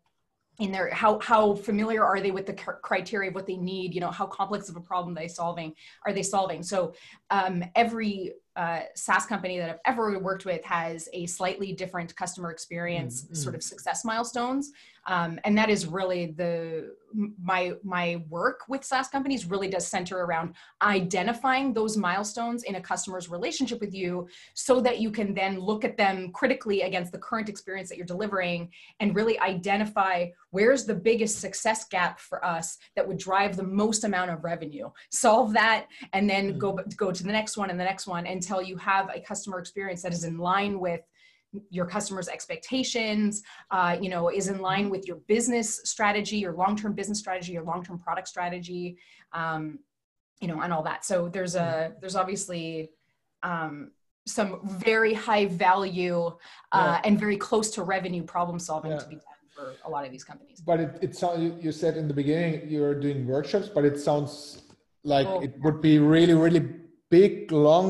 in 0.59 0.71
their 0.71 0.89
how 0.93 1.19
how 1.19 1.55
familiar 1.55 2.03
are 2.03 2.21
they 2.21 2.31
with 2.31 2.45
the 2.45 2.53
criteria 2.53 3.29
of 3.29 3.35
what 3.35 3.45
they 3.45 3.57
need? 3.57 3.93
You 3.93 4.01
know 4.01 4.11
how 4.11 4.25
complex 4.25 4.69
of 4.69 4.75
a 4.75 4.81
problem 4.81 5.17
are 5.17 5.21
they 5.21 5.27
solving 5.27 5.73
are 6.05 6.13
they 6.13 6.23
solving? 6.23 6.63
So 6.63 6.93
um, 7.29 7.63
every 7.75 8.33
uh, 8.55 8.81
SaaS 8.95 9.25
company 9.25 9.57
that 9.57 9.69
I've 9.69 9.79
ever 9.85 10.17
worked 10.19 10.45
with 10.45 10.63
has 10.63 11.09
a 11.13 11.25
slightly 11.25 11.73
different 11.73 12.15
customer 12.15 12.51
experience 12.51 13.23
mm-hmm. 13.23 13.35
sort 13.35 13.55
of 13.55 13.61
success 13.61 14.05
milestones 14.05 14.71
um, 15.07 15.39
and 15.43 15.57
that 15.57 15.69
is 15.69 15.85
really 15.85 16.27
the 16.27 16.93
my 17.41 17.73
my 17.83 18.21
work 18.29 18.61
with 18.67 18.83
SaaS 18.83 19.07
companies 19.07 19.45
really 19.45 19.69
does 19.69 19.87
center 19.87 20.17
around 20.17 20.53
identifying 20.81 21.73
those 21.73 21.95
milestones 21.95 22.63
in 22.63 22.75
a 22.75 22.81
customer's 22.81 23.29
relationship 23.29 23.79
with 23.79 23.93
you 23.93 24.27
so 24.53 24.81
that 24.81 24.99
you 24.99 25.11
can 25.11 25.33
then 25.33 25.59
look 25.59 25.85
at 25.85 25.95
them 25.95 26.31
critically 26.33 26.81
against 26.81 27.11
the 27.11 27.17
current 27.17 27.47
experience 27.47 27.87
that 27.89 27.97
you're 27.97 28.05
delivering 28.05 28.69
and 28.99 29.15
really 29.15 29.39
identify 29.39 30.25
where's 30.49 30.85
the 30.85 30.93
biggest 30.93 31.39
success 31.39 31.85
gap 31.87 32.19
for 32.19 32.43
us 32.43 32.77
that 32.95 33.07
would 33.07 33.17
drive 33.17 33.55
the 33.55 33.63
most 33.63 34.03
amount 34.03 34.29
of 34.31 34.43
revenue 34.43 34.89
solve 35.09 35.53
that 35.53 35.87
and 36.13 36.29
then 36.29 36.49
mm-hmm. 36.49 36.59
go 36.59 36.79
go 36.97 37.11
to 37.11 37.23
the 37.23 37.31
next 37.31 37.55
one 37.55 37.69
and 37.69 37.79
the 37.79 37.83
next 37.83 38.07
one 38.07 38.25
until 38.25 38.61
you 38.61 38.75
have 38.75 39.09
a 39.13 39.21
customer 39.21 39.59
experience 39.59 40.01
that 40.01 40.13
is 40.13 40.25
in 40.25 40.37
line 40.37 40.79
with 40.79 41.01
your 41.69 41.85
customers 41.85 42.27
expectations 42.27 43.43
uh, 43.71 43.97
you 44.01 44.09
know 44.09 44.29
is 44.29 44.47
in 44.47 44.59
line 44.59 44.89
with 44.89 45.07
your 45.07 45.17
business 45.27 45.81
strategy 45.83 46.37
your 46.37 46.53
long-term 46.53 46.93
business 46.93 47.19
strategy 47.19 47.53
your 47.53 47.63
long-term 47.63 47.99
product 47.99 48.27
strategy 48.27 48.97
um, 49.33 49.79
you 50.41 50.47
know 50.47 50.61
and 50.61 50.73
all 50.73 50.83
that 50.83 51.05
so 51.05 51.29
there's 51.29 51.55
a 51.55 51.93
there's 51.99 52.15
obviously 52.15 52.91
um, 53.43 53.91
some 54.27 54.59
very 54.63 55.13
high 55.13 55.45
value 55.45 56.25
uh, 56.25 56.31
yeah. 56.73 57.01
and 57.03 57.19
very 57.19 57.37
close 57.37 57.69
to 57.71 57.83
revenue 57.83 58.23
problem 58.23 58.57
solving 58.59 58.91
yeah. 58.91 58.97
to 58.97 59.07
be 59.07 59.15
done 59.15 59.23
for 59.53 59.73
a 59.85 59.89
lot 59.89 60.05
of 60.05 60.11
these 60.11 60.23
companies 60.23 60.61
but 60.61 60.79
it, 60.79 60.97
it 61.01 61.15
sounds 61.15 61.63
you 61.63 61.71
said 61.71 61.95
in 61.97 62.07
the 62.07 62.13
beginning 62.13 62.69
you're 62.69 62.99
doing 62.99 63.25
workshops 63.27 63.69
but 63.69 63.85
it 63.85 63.99
sounds 63.99 64.63
like 65.03 65.27
oh, 65.27 65.41
it 65.41 65.53
would 65.61 65.81
be 65.81 65.99
really 65.99 66.33
really 66.33 66.67
big, 67.19 67.51
long 67.71 67.89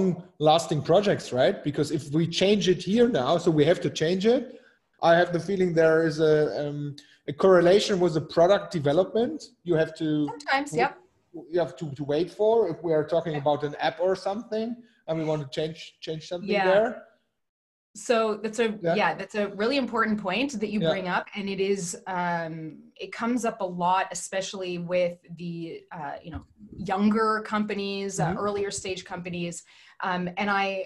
lasting 0.50 0.82
projects, 0.92 1.28
right? 1.42 1.58
Because 1.70 1.90
if 2.00 2.04
we 2.18 2.24
change 2.42 2.64
it 2.74 2.82
here 2.92 3.08
now, 3.24 3.32
so 3.44 3.50
we 3.60 3.64
have 3.72 3.82
to 3.86 3.90
change 4.02 4.24
it. 4.36 4.44
I 5.10 5.12
have 5.20 5.30
the 5.36 5.44
feeling 5.48 5.70
there 5.74 6.00
is 6.10 6.18
a, 6.34 6.36
um, 6.62 6.96
a 7.32 7.34
correlation 7.44 7.96
with 8.04 8.14
the 8.20 8.26
product 8.38 8.68
development. 8.80 9.38
You 9.70 9.76
have 9.84 9.92
to 10.02 10.08
sometimes, 10.34 10.70
yep. 10.82 10.92
You 11.54 11.60
have 11.66 11.76
to, 11.82 11.86
to 12.00 12.04
wait 12.14 12.30
for 12.40 12.56
if 12.74 12.78
we 12.88 12.92
are 12.98 13.06
talking 13.16 13.34
yeah. 13.34 13.44
about 13.46 13.60
an 13.70 13.76
app 13.88 13.98
or 14.08 14.14
something, 14.28 14.68
and 15.08 15.14
we 15.20 15.24
want 15.32 15.42
to 15.46 15.50
change 15.58 15.80
change 16.06 16.24
something 16.32 16.56
yeah. 16.58 16.68
there 16.72 16.90
so 17.96 18.36
that's 18.36 18.60
a 18.60 18.78
yeah. 18.82 18.96
yeah. 18.96 19.14
that's 19.16 19.36
a 19.36 19.48
really 19.50 19.78
important 19.78 20.22
point 20.22 20.60
that 20.60 20.70
you 20.70 20.82
yeah. 20.82 20.90
bring 20.90 21.08
up 21.08 21.28
and 21.34 21.48
it 21.48 21.62
is 21.62 21.98
um, 22.08 22.78
it 22.98 23.12
comes 23.12 23.46
up 23.46 23.62
a 23.62 23.66
lot 23.66 24.08
especially 24.12 24.78
with 24.78 25.18
the 25.38 25.82
uh, 25.92 26.16
you 26.22 26.30
know 26.30 26.44
younger 26.78 27.42
companies 27.46 28.20
uh, 28.20 28.28
mm-hmm. 28.28 28.38
uh, 28.38 28.42
earlier 28.42 28.70
stage 28.70 29.06
companies 29.06 29.64
um, 30.04 30.30
and 30.38 30.50
i 30.50 30.86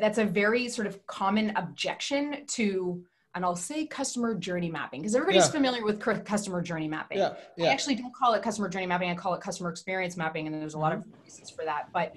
that's 0.00 0.18
a 0.18 0.24
very 0.24 0.68
sort 0.68 0.86
of 0.86 1.04
common 1.06 1.52
objection 1.56 2.44
to 2.46 3.02
and 3.34 3.44
I'll 3.46 3.56
say 3.56 3.86
customer 3.86 4.34
journey 4.34 4.70
mapping 4.70 5.00
because 5.00 5.14
everybody's 5.14 5.46
yeah. 5.46 5.52
familiar 5.52 5.84
with 5.84 6.00
customer 6.00 6.60
journey 6.60 6.86
mapping. 6.86 7.18
Yeah. 7.18 7.32
Yeah. 7.56 7.70
I 7.70 7.72
actually 7.72 7.94
don't 7.94 8.14
call 8.14 8.34
it 8.34 8.42
customer 8.42 8.68
journey 8.68 8.86
mapping. 8.86 9.08
I 9.08 9.14
call 9.14 9.32
it 9.32 9.40
customer 9.40 9.70
experience 9.70 10.18
mapping, 10.18 10.46
and 10.46 10.60
there's 10.60 10.74
a 10.74 10.78
lot 10.78 10.92
mm-hmm. 10.92 11.10
of 11.10 11.22
reasons 11.22 11.48
for 11.48 11.64
that. 11.64 11.88
But 11.94 12.14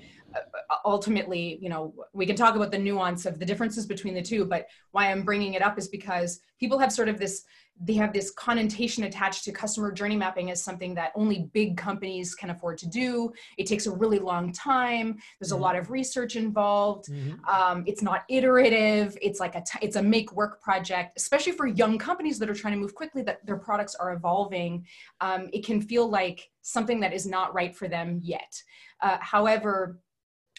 ultimately, 0.83 1.57
you 1.61 1.69
know, 1.69 1.93
we 2.13 2.25
can 2.25 2.35
talk 2.35 2.55
about 2.55 2.71
the 2.71 2.77
nuance 2.77 3.25
of 3.25 3.39
the 3.39 3.45
differences 3.45 3.85
between 3.85 4.13
the 4.13 4.21
two. 4.21 4.45
But 4.45 4.67
why 4.91 5.11
I'm 5.11 5.23
bringing 5.23 5.53
it 5.53 5.61
up 5.61 5.77
is 5.77 5.87
because 5.87 6.39
people 6.59 6.79
have 6.79 6.91
sort 6.91 7.09
of 7.09 7.19
this 7.19 7.45
they 7.81 7.93
have 7.93 8.13
this 8.13 8.31
connotation 8.31 9.03
attached 9.03 9.43
to 9.43 9.51
customer 9.51 9.91
journey 9.91 10.15
mapping 10.15 10.49
as 10.49 10.63
something 10.63 10.95
that 10.95 11.11
only 11.13 11.49
big 11.53 11.75
companies 11.75 12.33
can 12.33 12.49
afford 12.49 12.77
to 12.77 12.87
do. 12.87 13.33
It 13.57 13.67
takes 13.67 13.85
a 13.85 13.91
really 13.91 14.19
long 14.19 14.53
time. 14.53 15.17
There's 15.39 15.51
mm-hmm. 15.51 15.59
a 15.59 15.63
lot 15.63 15.75
of 15.75 15.91
research 15.91 16.37
involved. 16.37 17.09
Mm-hmm. 17.09 17.43
Um, 17.45 17.83
it's 17.85 18.01
not 18.01 18.23
iterative. 18.29 19.17
It's 19.21 19.39
like 19.39 19.55
a 19.55 19.61
t- 19.61 19.79
it's 19.81 19.97
a 19.97 20.01
make 20.01 20.31
work 20.31 20.61
project, 20.61 21.13
especially 21.17 21.51
for 21.51 21.67
young 21.67 21.97
companies 21.97 22.39
that 22.39 22.49
are 22.49 22.55
trying 22.55 22.73
to 22.75 22.79
move 22.79 22.95
quickly. 22.95 23.23
That 23.23 23.45
their 23.45 23.57
products 23.57 23.95
are 23.95 24.13
evolving. 24.13 24.85
Um, 25.19 25.49
it 25.51 25.65
can 25.65 25.81
feel 25.81 26.09
like 26.09 26.49
something 26.61 27.01
that 27.01 27.13
is 27.13 27.25
not 27.25 27.53
right 27.53 27.75
for 27.75 27.87
them 27.89 28.21
yet. 28.23 28.63
Uh, 29.01 29.17
however, 29.19 29.99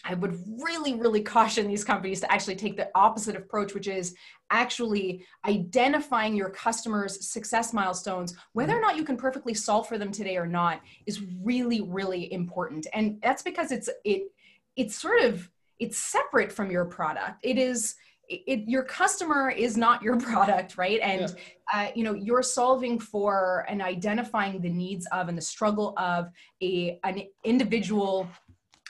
I 0.05 0.13
would 0.13 0.39
really, 0.61 0.93
really 0.93 1.21
caution 1.21 1.67
these 1.67 1.83
companies 1.83 2.21
to 2.21 2.31
actually 2.31 2.55
take 2.55 2.77
the 2.77 2.89
opposite 2.95 3.35
approach, 3.35 3.73
which 3.73 3.87
is 3.87 4.15
actually 4.51 5.25
identifying 5.45 6.35
your 6.35 6.49
customers' 6.49 7.27
success 7.27 7.73
milestones, 7.73 8.35
whether 8.53 8.77
or 8.77 8.81
not 8.81 8.95
you 8.95 9.03
can 9.03 9.17
perfectly 9.17 9.53
solve 9.53 9.87
for 9.87 9.97
them 9.97 10.11
today 10.11 10.37
or 10.37 10.47
not, 10.47 10.81
is 11.05 11.21
really, 11.41 11.81
really 11.81 12.31
important. 12.31 12.87
And 12.93 13.19
that's 13.21 13.41
because 13.41 13.71
it's 13.71 13.89
it 14.05 14.31
it's 14.75 14.95
sort 14.95 15.21
of 15.21 15.49
it's 15.79 15.97
separate 15.97 16.51
from 16.51 16.71
your 16.71 16.85
product. 16.85 17.39
It 17.43 17.57
is 17.57 17.95
it, 18.29 18.67
your 18.67 18.83
customer 18.83 19.49
is 19.49 19.77
not 19.77 20.01
your 20.01 20.19
product 20.19 20.77
right 20.77 20.99
and 21.01 21.33
yeah. 21.73 21.87
uh, 21.87 21.91
you 21.95 22.03
know 22.03 22.13
you're 22.13 22.43
solving 22.43 22.99
for 22.99 23.65
and 23.69 23.81
identifying 23.81 24.59
the 24.61 24.69
needs 24.69 25.07
of 25.11 25.29
and 25.29 25.37
the 25.37 25.41
struggle 25.41 25.93
of 25.97 26.29
a 26.61 26.99
an 27.05 27.23
individual 27.45 28.27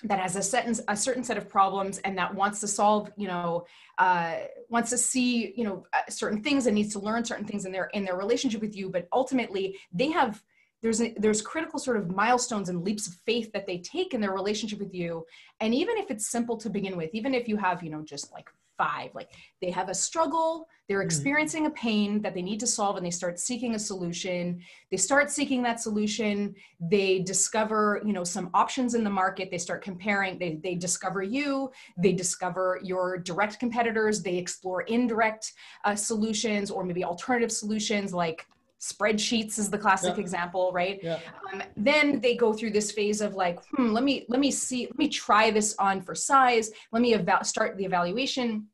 that 0.04 0.20
has 0.20 0.36
a 0.36 0.44
certain 0.44 0.76
a 0.88 0.96
certain 0.96 1.24
set 1.24 1.38
of 1.38 1.50
problems 1.50 1.98
and 2.00 2.18
that 2.18 2.34
wants 2.34 2.60
to 2.60 2.68
solve 2.68 3.12
you 3.18 3.28
know 3.28 3.66
uh, 3.98 4.36
wants 4.70 4.90
to 4.92 4.98
see 4.98 5.54
you 5.56 5.64
know 5.64 5.86
uh, 5.94 6.10
certain 6.10 6.42
things 6.42 6.68
and 6.68 6.76
needs 6.76 6.94
to 6.94 7.00
learn 7.00 7.26
certain 7.26 7.46
things 7.46 7.66
in 7.66 7.72
their 7.72 7.86
in 7.94 8.06
their 8.06 8.16
relationship 8.16 8.62
with 8.62 8.76
you. 8.76 8.90
But 8.90 9.08
ultimately 9.12 9.78
they 9.92 10.12
have 10.12 10.44
there's 10.84 11.02
a, 11.02 11.14
there's 11.18 11.42
critical 11.42 11.80
sort 11.80 11.98
of 11.98 12.16
milestones 12.16 12.70
and 12.70 12.84
leaps 12.84 13.08
of 13.08 13.16
faith 13.26 13.52
that 13.54 13.66
they 13.66 13.80
take 13.80 14.14
in 14.14 14.22
their 14.22 14.34
relationship 14.34 14.78
with 14.78 14.94
you. 14.94 15.26
And 15.60 15.74
even 15.74 15.98
if 15.98 16.12
it's 16.12 16.30
simple 16.30 16.58
to 16.58 16.70
begin 16.70 16.96
with 16.96 17.10
even 17.14 17.34
if 17.34 17.48
you 17.48 17.58
have 17.58 17.82
you 17.82 17.90
know 17.90 18.04
just 18.04 18.32
like 18.32 18.50
five 18.78 19.14
like 19.16 19.30
they 19.62 19.72
have 19.72 19.90
a 19.90 19.94
struggle 19.94 20.68
they're 20.88 21.00
mm-hmm. 21.00 21.06
experiencing 21.06 21.66
a 21.66 21.70
pain 21.72 22.22
that 22.22 22.34
they 22.34 22.42
need 22.42 22.60
to 22.60 22.68
solve 22.68 22.96
and 22.96 23.06
they 23.06 23.12
start 23.12 23.40
seeking 23.40 23.76
a 23.76 23.80
solution 23.80 24.60
they 24.92 24.98
start 24.98 25.30
seeking 25.30 25.62
that 25.64 25.80
solution 25.80 26.54
they 26.80 27.20
discover 27.20 28.02
you 28.06 28.14
know 28.14 28.24
some 28.24 28.50
options 28.54 28.94
in 28.94 29.04
the 29.04 29.10
market 29.10 29.50
they 29.50 29.58
start 29.58 29.84
comparing 29.84 30.38
they, 30.38 30.60
they 30.64 30.76
discover 30.76 31.24
you 31.24 31.70
they 31.98 32.14
discover 32.14 32.80
your 32.84 33.18
direct 33.18 33.60
competitors 33.60 34.22
they 34.22 34.38
explore 34.38 34.82
indirect 34.84 35.54
uh, 35.86 35.96
solutions 35.96 36.70
or 36.70 36.84
maybe 36.84 37.04
alternative 37.04 37.52
solutions 37.52 38.14
like 38.14 38.46
spreadsheets 38.80 39.58
is 39.58 39.70
the 39.70 39.78
classic 39.78 40.16
yeah. 40.16 40.22
example 40.22 40.72
right 40.72 41.00
yeah. 41.02 41.20
um, 41.52 41.64
then 41.76 42.20
they 42.22 42.36
go 42.36 42.54
through 42.54 42.70
this 42.70 42.92
phase 42.92 43.22
of 43.22 43.34
like 43.34 43.60
hmm, 43.72 43.92
let 43.92 44.04
me 44.04 44.26
let 44.30 44.40
me 44.40 44.52
see 44.52 44.86
let 44.86 44.98
me 44.98 45.08
try 45.08 45.50
this 45.50 45.76
on 45.80 46.02
for 46.02 46.14
size 46.14 46.72
let 46.92 47.02
me 47.02 47.14
eva- 47.14 47.44
start 47.44 47.76
the 47.78 47.86
evaluation 47.86 48.68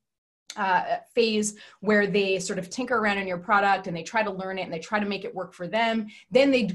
uh, 0.55 0.97
phase 1.13 1.55
where 1.79 2.07
they 2.07 2.39
sort 2.39 2.59
of 2.59 2.69
tinker 2.69 2.95
around 2.95 3.17
in 3.17 3.27
your 3.27 3.37
product 3.37 3.87
and 3.87 3.95
they 3.95 4.03
try 4.03 4.23
to 4.23 4.31
learn 4.31 4.57
it 4.57 4.63
and 4.63 4.73
they 4.73 4.79
try 4.79 4.99
to 4.99 5.05
make 5.05 5.25
it 5.25 5.33
work 5.33 5.53
for 5.53 5.67
them. 5.67 6.07
Then 6.31 6.51
they 6.51 6.69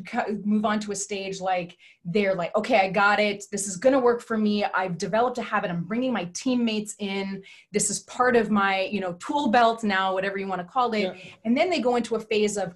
move 0.45 0.65
on 0.65 0.81
to 0.81 0.93
a 0.93 0.97
stage 0.97 1.41
like 1.41 1.77
they're 2.05 2.35
like, 2.35 2.55
okay, 2.57 2.81
I 2.81 2.91
got 2.91 3.21
it. 3.21 3.45
This 3.51 3.67
is 3.67 3.77
going 3.77 3.93
to 3.93 4.01
work 4.01 4.21
for 4.21 4.37
me. 4.37 4.65
I've 4.65 4.99
developed 4.99 5.39
a 5.39 5.43
habit. 5.43 5.71
I'm 5.71 5.85
bringing 5.85 6.13
my 6.13 6.25
teammates 6.35 6.95
in. 6.99 7.43
This 7.73 7.91
is 7.91 8.01
part 8.01 8.37
of 8.37 8.51
my, 8.51 8.83
you 8.83 9.01
know, 9.01 9.15
tool 9.15 9.49
belt 9.49 9.85
now, 9.85 10.13
whatever 10.13 10.39
you 10.39 10.47
want 10.47 10.61
to 10.61 10.67
call 10.67 10.93
it. 10.95 11.03
Yeah. 11.03 11.15
And 11.45 11.57
then 11.57 11.71
they 11.71 11.81
go 11.81 11.97
into 11.97 12.17
a 12.17 12.21
phase 12.21 12.57
of, 12.57 12.75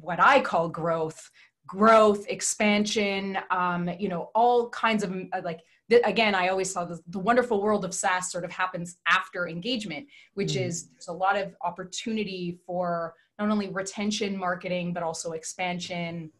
what 0.00 0.20
I 0.20 0.40
call 0.40 0.68
growth, 0.68 1.30
growth, 1.66 2.26
expansion, 2.28 3.38
um, 3.50 3.90
you 3.98 4.08
know, 4.08 4.30
all 4.34 4.70
kinds 4.70 5.04
of 5.04 5.12
uh, 5.32 5.40
like, 5.44 5.60
th- 5.90 6.02
again, 6.04 6.34
I 6.34 6.48
always 6.48 6.72
saw 6.72 6.84
the, 6.84 6.98
the, 7.08 7.18
wonderful 7.18 7.62
world 7.62 7.84
of 7.84 7.94
SaaS 7.94 8.30
sort 8.30 8.44
of 8.44 8.50
happens 8.50 8.96
after 9.06 9.46
engagement, 9.46 10.06
which 10.34 10.54
mm. 10.54 10.66
is 10.66 10.88
there's 10.88 11.08
a 11.08 11.12
lot 11.12 11.36
of 11.36 11.54
opportunity 11.62 12.58
for 12.66 13.14
not 13.38 13.50
only 13.50 13.68
retention 13.68 14.36
marketing, 14.36 14.92
but 14.92 15.02
also 15.02 15.32
expansion, 15.32 16.30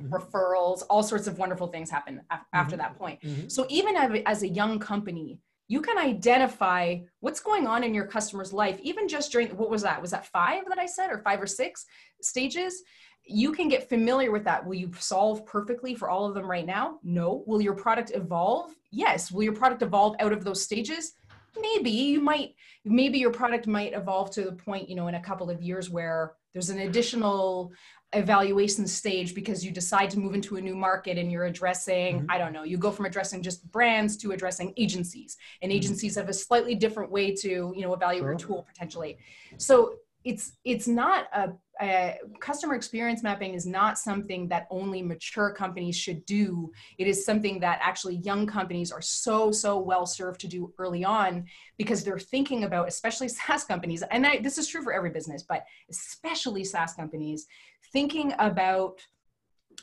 mm-hmm. 0.00 0.12
referrals, 0.12 0.82
all 0.90 1.02
sorts 1.02 1.26
of 1.26 1.38
wonderful 1.38 1.68
things 1.68 1.88
happen 1.88 2.20
af- 2.30 2.40
mm-hmm. 2.40 2.56
after 2.56 2.76
that 2.76 2.98
point. 2.98 3.20
Mm-hmm. 3.22 3.48
So 3.48 3.66
even 3.70 3.96
as 4.26 4.42
a 4.42 4.48
young 4.48 4.78
company, 4.78 5.38
you 5.68 5.80
can 5.80 5.98
identify 5.98 6.98
what's 7.20 7.40
going 7.40 7.66
on 7.66 7.84
in 7.84 7.94
your 7.94 8.06
customer's 8.06 8.52
life 8.52 8.78
even 8.82 9.08
just 9.08 9.32
during 9.32 9.48
what 9.56 9.70
was 9.70 9.82
that? 9.82 10.00
Was 10.00 10.10
that 10.10 10.26
five 10.26 10.64
that 10.68 10.78
i 10.78 10.86
said 10.86 11.10
or 11.10 11.18
five 11.18 11.40
or 11.40 11.46
six 11.46 11.86
stages? 12.20 12.82
You 13.26 13.52
can 13.52 13.68
get 13.68 13.88
familiar 13.88 14.30
with 14.30 14.44
that. 14.44 14.66
Will 14.66 14.74
you 14.74 14.92
solve 14.98 15.46
perfectly 15.46 15.94
for 15.94 16.10
all 16.10 16.26
of 16.26 16.34
them 16.34 16.50
right 16.50 16.66
now? 16.66 16.98
No. 17.02 17.42
Will 17.46 17.62
your 17.62 17.74
product 17.74 18.12
evolve? 18.14 18.74
Yes. 18.90 19.32
Will 19.32 19.44
your 19.44 19.54
product 19.54 19.80
evolve 19.80 20.16
out 20.20 20.32
of 20.32 20.44
those 20.44 20.62
stages? 20.62 21.14
Maybe. 21.58 21.90
You 21.90 22.20
might 22.20 22.54
maybe 22.84 23.18
your 23.18 23.30
product 23.30 23.66
might 23.66 23.94
evolve 23.94 24.30
to 24.32 24.42
the 24.42 24.52
point 24.52 24.90
you 24.90 24.96
know 24.96 25.08
in 25.08 25.14
a 25.14 25.22
couple 25.22 25.48
of 25.48 25.62
years 25.62 25.88
where 25.88 26.34
there's 26.54 26.70
an 26.70 26.78
additional 26.78 27.72
evaluation 28.14 28.86
stage 28.86 29.34
because 29.34 29.64
you 29.64 29.72
decide 29.72 30.08
to 30.08 30.18
move 30.20 30.34
into 30.34 30.56
a 30.56 30.60
new 30.60 30.76
market 30.76 31.18
and 31.18 31.32
you're 31.32 31.46
addressing 31.46 32.20
mm-hmm. 32.20 32.30
i 32.30 32.38
don't 32.38 32.52
know 32.52 32.62
you 32.62 32.78
go 32.78 32.90
from 32.90 33.06
addressing 33.06 33.42
just 33.42 33.68
brands 33.72 34.16
to 34.16 34.30
addressing 34.30 34.72
agencies 34.76 35.36
and 35.62 35.70
mm-hmm. 35.70 35.78
agencies 35.78 36.12
mm-hmm. 36.12 36.20
have 36.20 36.28
a 36.28 36.32
slightly 36.32 36.76
different 36.76 37.10
way 37.10 37.34
to 37.34 37.72
you 37.74 37.82
know 37.82 37.92
evaluate 37.92 38.22
sure. 38.22 38.32
a 38.32 38.38
tool 38.38 38.66
potentially 38.72 39.18
so 39.58 39.94
it's 40.24 40.52
it's 40.64 40.88
not 40.88 41.26
a 41.34 41.52
uh, 41.80 42.12
customer 42.38 42.74
experience 42.74 43.22
mapping 43.22 43.52
is 43.52 43.66
not 43.66 43.98
something 43.98 44.46
that 44.48 44.66
only 44.70 45.02
mature 45.02 45.50
companies 45.52 45.96
should 45.96 46.24
do. 46.24 46.70
It 46.98 47.08
is 47.08 47.24
something 47.24 47.58
that 47.60 47.80
actually 47.82 48.16
young 48.16 48.46
companies 48.46 48.92
are 48.92 49.02
so, 49.02 49.50
so 49.50 49.78
well 49.78 50.06
served 50.06 50.40
to 50.42 50.46
do 50.46 50.72
early 50.78 51.04
on 51.04 51.46
because 51.76 52.04
they're 52.04 52.18
thinking 52.18 52.62
about, 52.62 52.86
especially 52.86 53.28
SaaS 53.28 53.64
companies, 53.64 54.04
and 54.10 54.26
I, 54.26 54.38
this 54.38 54.56
is 54.56 54.68
true 54.68 54.82
for 54.82 54.92
every 54.92 55.10
business, 55.10 55.42
but 55.42 55.64
especially 55.90 56.62
SaaS 56.62 56.94
companies, 56.94 57.46
thinking 57.92 58.32
about 58.38 59.00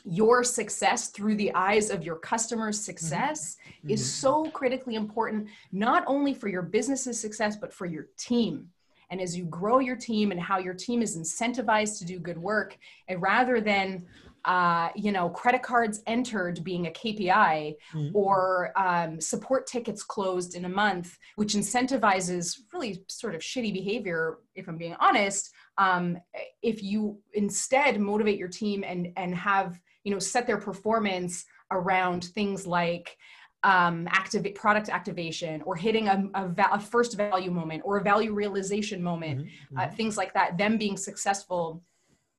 your 0.04 0.42
success 0.42 1.08
through 1.08 1.36
the 1.36 1.54
eyes 1.54 1.90
of 1.90 2.02
your 2.02 2.16
customers' 2.16 2.78
mm-hmm. 2.78 2.84
success 2.84 3.56
mm-hmm. 3.78 3.90
is 3.90 4.14
so 4.14 4.46
critically 4.50 4.94
important, 4.94 5.46
not 5.72 6.04
only 6.06 6.32
for 6.32 6.48
your 6.48 6.62
business's 6.62 7.20
success, 7.20 7.56
but 7.56 7.74
for 7.74 7.84
your 7.84 8.06
team 8.16 8.70
and 9.12 9.20
as 9.20 9.36
you 9.36 9.44
grow 9.44 9.78
your 9.78 9.94
team 9.94 10.32
and 10.32 10.40
how 10.40 10.58
your 10.58 10.74
team 10.74 11.02
is 11.02 11.16
incentivized 11.16 11.98
to 11.98 12.04
do 12.04 12.18
good 12.18 12.38
work 12.38 12.76
and 13.06 13.22
rather 13.22 13.60
than 13.60 14.04
uh, 14.44 14.88
you 14.96 15.12
know 15.12 15.28
credit 15.28 15.62
cards 15.62 16.02
entered 16.08 16.64
being 16.64 16.88
a 16.88 16.90
kpi 16.90 17.76
mm-hmm. 17.94 18.08
or 18.16 18.72
um, 18.76 19.20
support 19.20 19.66
tickets 19.68 20.02
closed 20.02 20.56
in 20.56 20.64
a 20.64 20.68
month 20.68 21.16
which 21.36 21.54
incentivizes 21.54 22.58
really 22.72 23.04
sort 23.06 23.36
of 23.36 23.40
shitty 23.40 23.72
behavior 23.72 24.38
if 24.56 24.66
i'm 24.66 24.76
being 24.76 24.96
honest 24.98 25.52
um, 25.78 26.18
if 26.62 26.82
you 26.82 27.18
instead 27.34 28.00
motivate 28.00 28.38
your 28.38 28.48
team 28.48 28.82
and 28.82 29.12
and 29.16 29.34
have 29.36 29.78
you 30.02 30.12
know 30.12 30.18
set 30.18 30.46
their 30.46 30.58
performance 30.58 31.44
around 31.70 32.24
things 32.24 32.66
like 32.66 33.16
um, 33.64 34.08
activate 34.10 34.54
product 34.54 34.88
activation 34.88 35.62
or 35.62 35.76
hitting 35.76 36.08
a, 36.08 36.28
a, 36.34 36.48
va- 36.48 36.70
a, 36.72 36.80
first 36.80 37.16
value 37.16 37.50
moment 37.50 37.82
or 37.84 37.98
a 37.98 38.02
value 38.02 38.32
realization 38.32 39.02
moment, 39.02 39.40
mm-hmm. 39.40 39.78
uh, 39.78 39.82
mm-hmm. 39.82 39.94
things 39.94 40.16
like 40.16 40.34
that, 40.34 40.58
them 40.58 40.76
being 40.78 40.96
successful, 40.96 41.82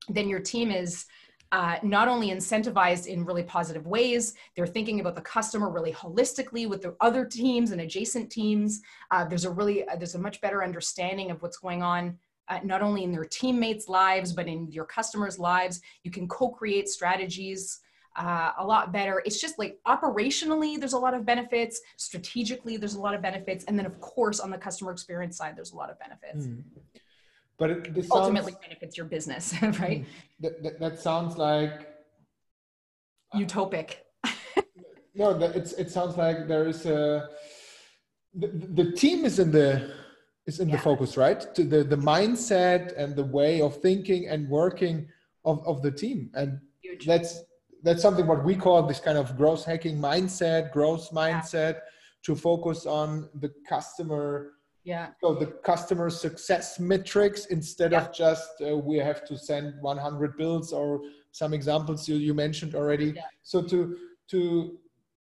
then 0.08 0.28
your 0.28 0.40
team 0.40 0.70
is 0.70 1.06
uh, 1.52 1.76
not 1.82 2.08
only 2.08 2.30
incentivized 2.30 3.06
in 3.06 3.24
really 3.24 3.42
positive 3.42 3.86
ways, 3.86 4.34
they're 4.56 4.66
thinking 4.66 5.00
about 5.00 5.14
the 5.14 5.20
customer 5.20 5.70
really 5.70 5.92
holistically 5.92 6.68
with 6.68 6.82
the 6.82 6.94
other 7.00 7.24
teams 7.24 7.70
and 7.70 7.80
adjacent 7.80 8.30
teams. 8.30 8.82
Uh, 9.10 9.24
there's 9.24 9.44
a 9.44 9.50
really, 9.50 9.86
uh, 9.88 9.96
there's 9.96 10.16
a 10.16 10.18
much 10.18 10.40
better 10.40 10.64
understanding 10.64 11.30
of 11.30 11.40
what's 11.42 11.58
going 11.58 11.82
on 11.82 12.18
uh, 12.48 12.58
not 12.62 12.82
only 12.82 13.04
in 13.04 13.12
their 13.12 13.24
teammates' 13.24 13.88
lives, 13.88 14.32
but 14.32 14.46
in 14.46 14.70
your 14.70 14.84
customers' 14.84 15.38
lives. 15.38 15.80
You 16.02 16.10
can 16.10 16.28
co 16.28 16.48
create 16.48 16.88
strategies 16.88 17.80
uh, 18.16 18.52
a 18.58 18.64
lot 18.64 18.92
better. 18.92 19.22
It's 19.24 19.40
just 19.40 19.58
like 19.58 19.78
operationally, 19.86 20.78
there's 20.78 20.92
a 20.92 20.98
lot 20.98 21.14
of 21.14 21.26
benefits. 21.26 21.80
Strategically, 21.96 22.76
there's 22.76 22.94
a 22.94 23.00
lot 23.00 23.14
of 23.14 23.22
benefits, 23.22 23.64
and 23.64 23.78
then 23.78 23.86
of 23.86 24.00
course 24.00 24.40
on 24.40 24.50
the 24.50 24.58
customer 24.58 24.92
experience 24.92 25.36
side, 25.36 25.56
there's 25.56 25.72
a 25.72 25.76
lot 25.76 25.90
of 25.90 25.98
benefits. 25.98 26.46
Mm. 26.46 26.62
But 27.56 27.70
it, 27.70 27.94
this 27.94 28.10
ultimately 28.10 28.54
benefits 28.60 28.96
your 28.96 29.06
business, 29.06 29.54
right? 29.62 30.04
Hmm. 30.04 30.10
That, 30.40 30.62
that, 30.62 30.80
that, 30.80 30.98
sounds 30.98 31.36
like 31.36 31.88
utopic. 33.34 33.96
no, 35.14 35.30
it's 35.38 35.72
it 35.74 35.90
sounds 35.90 36.16
like 36.16 36.48
there 36.48 36.66
is 36.66 36.84
a 36.86 37.28
the, 38.34 38.48
the 38.48 38.92
team 38.92 39.24
is 39.24 39.38
in 39.38 39.52
the 39.52 39.92
is 40.46 40.58
in 40.58 40.68
yeah. 40.68 40.76
the 40.76 40.82
focus, 40.82 41.16
right? 41.16 41.54
To 41.54 41.62
the 41.62 41.84
the 41.84 41.96
mindset 41.96 42.92
and 42.96 43.14
the 43.14 43.24
way 43.24 43.60
of 43.60 43.76
thinking 43.80 44.28
and 44.28 44.48
working 44.48 45.08
of, 45.44 45.64
of 45.66 45.82
the 45.82 45.92
team, 45.92 46.30
and 46.34 46.58
Huge. 46.82 47.06
that's 47.06 47.40
that's 47.84 48.00
something 48.00 48.26
what 48.26 48.42
we 48.44 48.56
call 48.56 48.82
this 48.82 48.98
kind 48.98 49.18
of 49.18 49.36
growth 49.36 49.64
hacking 49.64 49.98
mindset, 49.98 50.72
growth 50.72 51.10
mindset, 51.10 51.74
yeah. 51.74 51.80
to 52.24 52.34
focus 52.34 52.86
on 52.86 53.28
the 53.34 53.52
customer. 53.68 54.52
Yeah. 54.84 55.08
So 55.22 55.34
the 55.34 55.46
customer 55.46 56.08
success 56.10 56.80
metrics 56.80 57.46
instead 57.46 57.92
yeah. 57.92 58.00
of 58.00 58.14
just 58.14 58.50
uh, 58.66 58.76
we 58.76 58.96
have 58.96 59.24
to 59.26 59.36
send 59.36 59.74
100 59.80 60.36
bills 60.36 60.72
or 60.72 61.00
some 61.30 61.52
examples 61.52 62.08
you, 62.08 62.16
you 62.16 62.32
mentioned 62.32 62.74
already. 62.74 63.12
Yeah. 63.16 63.22
So 63.42 63.62
to 63.62 63.96
to 64.28 64.78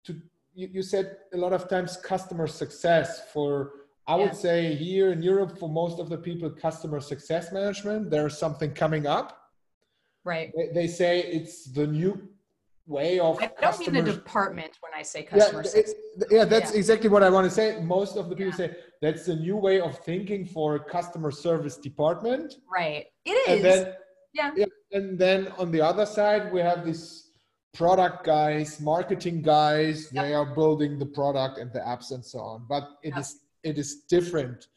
to 0.04 0.20
you, 0.54 0.68
you 0.72 0.82
said 0.82 1.16
a 1.34 1.36
lot 1.36 1.52
of 1.52 1.68
times 1.68 1.96
customer 1.96 2.46
success 2.46 3.22
for 3.32 3.72
I 4.08 4.14
would 4.14 4.36
say 4.36 4.76
here 4.76 5.10
in 5.10 5.20
Europe 5.20 5.58
for 5.58 5.68
most 5.68 5.98
of 5.98 6.08
the 6.08 6.18
people 6.18 6.48
customer 6.50 7.00
success 7.00 7.50
management 7.52 8.08
there's 8.08 8.38
something 8.38 8.72
coming 8.72 9.04
up. 9.06 9.36
Right. 10.24 10.52
They, 10.56 10.68
they 10.74 10.86
say 10.86 11.22
it's 11.22 11.64
the 11.64 11.86
new 11.86 12.28
way 12.86 13.18
of 13.18 13.42
I 13.42 13.50
don't 13.60 13.78
mean 13.80 13.92
the 13.92 14.12
department 14.12 14.78
when 14.80 14.92
I 14.94 15.02
say 15.02 15.24
customer 15.24 15.64
yeah, 15.74 15.82
yeah 16.30 16.44
that's 16.44 16.72
yeah. 16.72 16.78
exactly 16.78 17.08
what 17.08 17.22
I 17.22 17.30
want 17.30 17.44
to 17.44 17.50
say. 17.50 17.80
Most 17.80 18.16
of 18.16 18.28
the 18.28 18.36
people 18.36 18.52
yeah. 18.52 18.68
say 18.68 18.76
that's 19.02 19.26
the 19.26 19.36
new 19.36 19.56
way 19.56 19.80
of 19.80 19.98
thinking 19.98 20.46
for 20.46 20.78
customer 20.78 21.30
service 21.30 21.76
department. 21.76 22.54
Right. 22.72 23.06
It 23.24 23.30
is. 23.30 23.48
And 23.48 23.64
then, 23.64 23.94
yeah. 24.32 24.50
yeah. 24.56 24.66
And 24.92 25.18
then 25.18 25.48
on 25.58 25.70
the 25.72 25.80
other 25.80 26.06
side, 26.06 26.52
we 26.52 26.60
have 26.60 26.84
these 26.84 27.30
product 27.74 28.24
guys, 28.24 28.80
marketing 28.80 29.42
guys. 29.42 30.08
Yep. 30.12 30.24
They 30.24 30.34
are 30.34 30.46
building 30.46 30.98
the 30.98 31.06
product 31.06 31.58
and 31.58 31.72
the 31.72 31.80
apps 31.80 32.12
and 32.12 32.24
so 32.24 32.38
on. 32.38 32.66
But 32.68 32.84
it 33.02 33.10
yep. 33.10 33.18
is 33.18 33.40
it 33.64 33.78
is 33.78 34.02
different, 34.08 34.68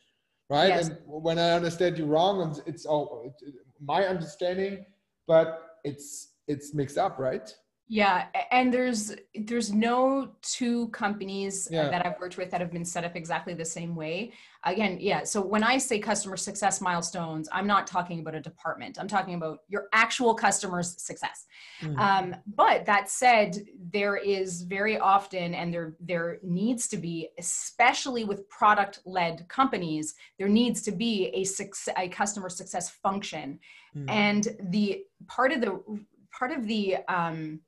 right? 0.49 0.69
Yes. 0.69 0.87
And 0.87 0.97
when 1.05 1.37
I 1.37 1.51
understand 1.51 1.97
you 1.97 2.05
wrong, 2.05 2.59
it's 2.65 2.85
all 2.85 3.35
my 3.79 4.05
understanding, 4.05 4.85
but 5.27 5.77
it's 5.83 6.29
it's 6.47 6.73
mixed 6.73 6.97
up, 6.97 7.19
right? 7.19 7.53
Yeah, 7.91 8.27
and 8.51 8.71
there's 8.71 9.15
there's 9.33 9.73
no 9.73 10.29
two 10.43 10.89
companies 10.89 11.67
Yeah. 11.71 11.89
that 11.89 12.05
I've 12.05 12.19
worked 12.19 12.37
with 12.37 12.51
that 12.51 12.61
have 12.61 12.71
been 12.71 12.85
set 12.85 13.03
up 13.03 13.15
exactly 13.15 13.55
the 13.55 13.65
same 13.65 13.95
way. 13.95 14.31
Again, 14.63 14.97
yeah. 15.01 15.23
So 15.23 15.41
when 15.41 15.63
I 15.63 15.79
say 15.79 15.97
customer 15.97 16.37
success 16.37 16.81
milestones, 16.81 17.49
I'm 17.51 17.65
not 17.65 17.87
talking 17.87 18.19
about 18.19 18.35
a 18.35 18.41
department. 18.41 18.99
I'm 18.99 19.07
talking 19.07 19.33
about 19.33 19.61
your 19.69 19.87
actual 19.91 20.35
customers' 20.35 21.01
success. 21.01 21.47
Mm. 21.81 21.97
Um, 21.97 22.35
but 22.55 22.85
that 22.85 23.09
said, 23.09 23.57
there 23.91 24.17
is 24.17 24.61
very 24.61 24.99
often, 24.99 25.55
and 25.55 25.73
there 25.73 25.95
there 25.99 26.37
needs 26.43 26.87
to 26.89 26.97
be, 26.97 27.29
especially 27.39 28.23
with 28.23 28.47
product-led 28.49 29.47
companies, 29.47 30.13
there 30.37 30.49
needs 30.49 30.83
to 30.83 30.91
be 30.91 31.31
a 31.33 31.43
success, 31.43 31.95
a 31.97 32.07
customer 32.07 32.49
success 32.49 32.89
function, 32.91 33.59
Mm. 33.95 34.09
and 34.11 34.47
the 34.69 35.03
part 35.25 35.51
of 35.51 35.61
the 35.61 35.81
part 36.31 36.51
of 36.51 36.67
the 36.67 36.97
um, 37.07 37.59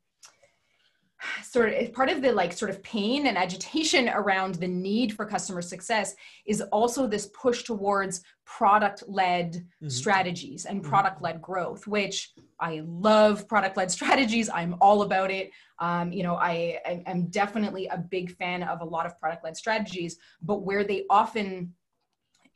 sort 1.43 1.73
of 1.73 1.93
part 1.93 2.09
of 2.09 2.21
the 2.21 2.31
like 2.31 2.53
sort 2.53 2.71
of 2.71 2.81
pain 2.83 3.27
and 3.27 3.37
agitation 3.37 4.09
around 4.09 4.55
the 4.55 4.67
need 4.67 5.13
for 5.13 5.25
customer 5.25 5.61
success 5.61 6.15
is 6.45 6.61
also 6.71 7.07
this 7.07 7.27
push 7.27 7.63
towards 7.63 8.23
product-led 8.45 9.65
Mhm. 9.81 9.91
strategies 9.91 10.65
and 10.65 10.83
Mhm. 10.83 10.89
product-led 10.89 11.41
growth 11.41 11.87
which 11.87 12.33
i 12.59 12.81
love 12.85 13.47
product-led 13.47 13.89
strategies 13.99 14.49
i'm 14.49 14.75
all 14.81 15.03
about 15.03 15.31
it 15.31 15.51
um, 15.79 16.11
you 16.11 16.23
know 16.23 16.35
I, 16.35 16.79
I 16.85 17.03
am 17.05 17.27
definitely 17.27 17.87
a 17.87 17.97
big 17.97 18.35
fan 18.35 18.63
of 18.63 18.81
a 18.81 18.85
lot 18.85 19.05
of 19.05 19.19
product-led 19.19 19.55
strategies 19.57 20.17
but 20.41 20.63
where 20.63 20.83
they 20.83 21.05
often 21.09 21.73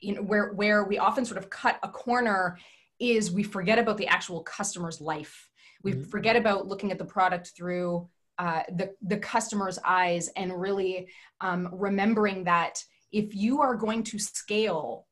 you 0.00 0.14
know 0.14 0.22
where 0.22 0.52
where 0.52 0.84
we 0.84 0.98
often 0.98 1.24
sort 1.24 1.38
of 1.38 1.48
cut 1.50 1.78
a 1.82 1.88
corner 1.88 2.58
is 2.98 3.30
we 3.32 3.42
forget 3.42 3.78
about 3.78 3.96
the 3.98 4.06
actual 4.08 4.42
customer's 4.42 5.00
life 5.00 5.48
we 5.82 5.92
Mhm. 5.92 6.10
forget 6.10 6.36
about 6.36 6.66
looking 6.66 6.90
at 6.92 6.98
the 6.98 7.04
product 7.04 7.52
through 7.56 8.08
uh, 8.38 8.62
the 8.76 8.94
the 9.02 9.18
customer's 9.18 9.78
eyes 9.84 10.28
and 10.36 10.58
really 10.60 11.08
um, 11.40 11.68
remembering 11.72 12.44
that 12.44 12.82
if 13.12 13.34
you 13.34 13.60
are 13.60 13.74
going 13.74 14.02
to 14.02 14.18
scale 14.18 15.06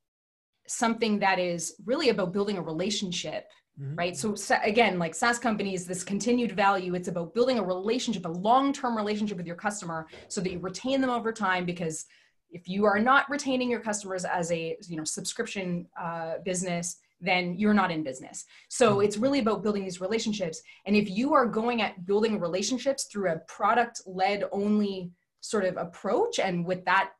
something 0.66 1.18
that 1.18 1.38
is 1.38 1.74
really 1.84 2.08
about 2.08 2.32
building 2.32 2.58
a 2.58 2.62
relationship 2.62 3.46
Mhm. 3.80 3.98
right 3.98 4.16
so 4.16 4.36
sa- 4.36 4.60
again 4.62 5.00
like 5.00 5.16
saas 5.16 5.36
companies 5.40 5.84
this 5.84 6.04
continued 6.04 6.52
value 6.52 6.94
it's 6.94 7.08
about 7.08 7.34
building 7.34 7.58
a 7.58 7.62
relationship 7.62 8.24
a 8.24 8.28
long-term 8.28 8.96
relationship 8.96 9.36
with 9.36 9.48
your 9.48 9.56
customer 9.56 10.06
so 10.28 10.40
that 10.40 10.52
you 10.52 10.60
retain 10.60 11.00
them 11.00 11.10
over 11.10 11.32
time 11.32 11.64
because 11.64 12.06
if 12.50 12.68
you 12.68 12.84
are 12.84 13.00
not 13.00 13.28
retaining 13.28 13.68
your 13.68 13.80
customers 13.80 14.24
as 14.24 14.52
a 14.52 14.76
you 14.86 14.96
know 14.96 15.02
subscription 15.02 15.88
uh, 16.00 16.34
business 16.44 16.98
then 17.24 17.54
you're 17.58 17.74
not 17.74 17.90
in 17.90 18.02
business. 18.02 18.44
So 18.68 19.00
it's 19.00 19.16
really 19.16 19.38
about 19.38 19.62
building 19.62 19.84
these 19.84 20.00
relationships. 20.00 20.60
And 20.86 20.94
if 20.94 21.08
you 21.08 21.34
are 21.34 21.46
going 21.46 21.82
at 21.82 22.06
building 22.06 22.38
relationships 22.38 23.04
through 23.04 23.32
a 23.32 23.38
product 23.48 24.02
led 24.06 24.44
only 24.52 25.10
sort 25.40 25.64
of 25.64 25.76
approach 25.76 26.38
and 26.38 26.64
with 26.64 26.84
that 26.86 27.10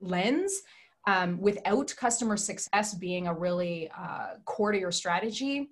lens 0.00 0.52
um, 1.06 1.40
without 1.40 1.94
customer 1.96 2.36
success 2.36 2.94
being 2.94 3.26
a 3.26 3.34
really 3.34 3.90
uh, 3.98 4.34
core 4.44 4.72
to 4.72 4.78
your 4.78 4.92
strategy 4.92 5.70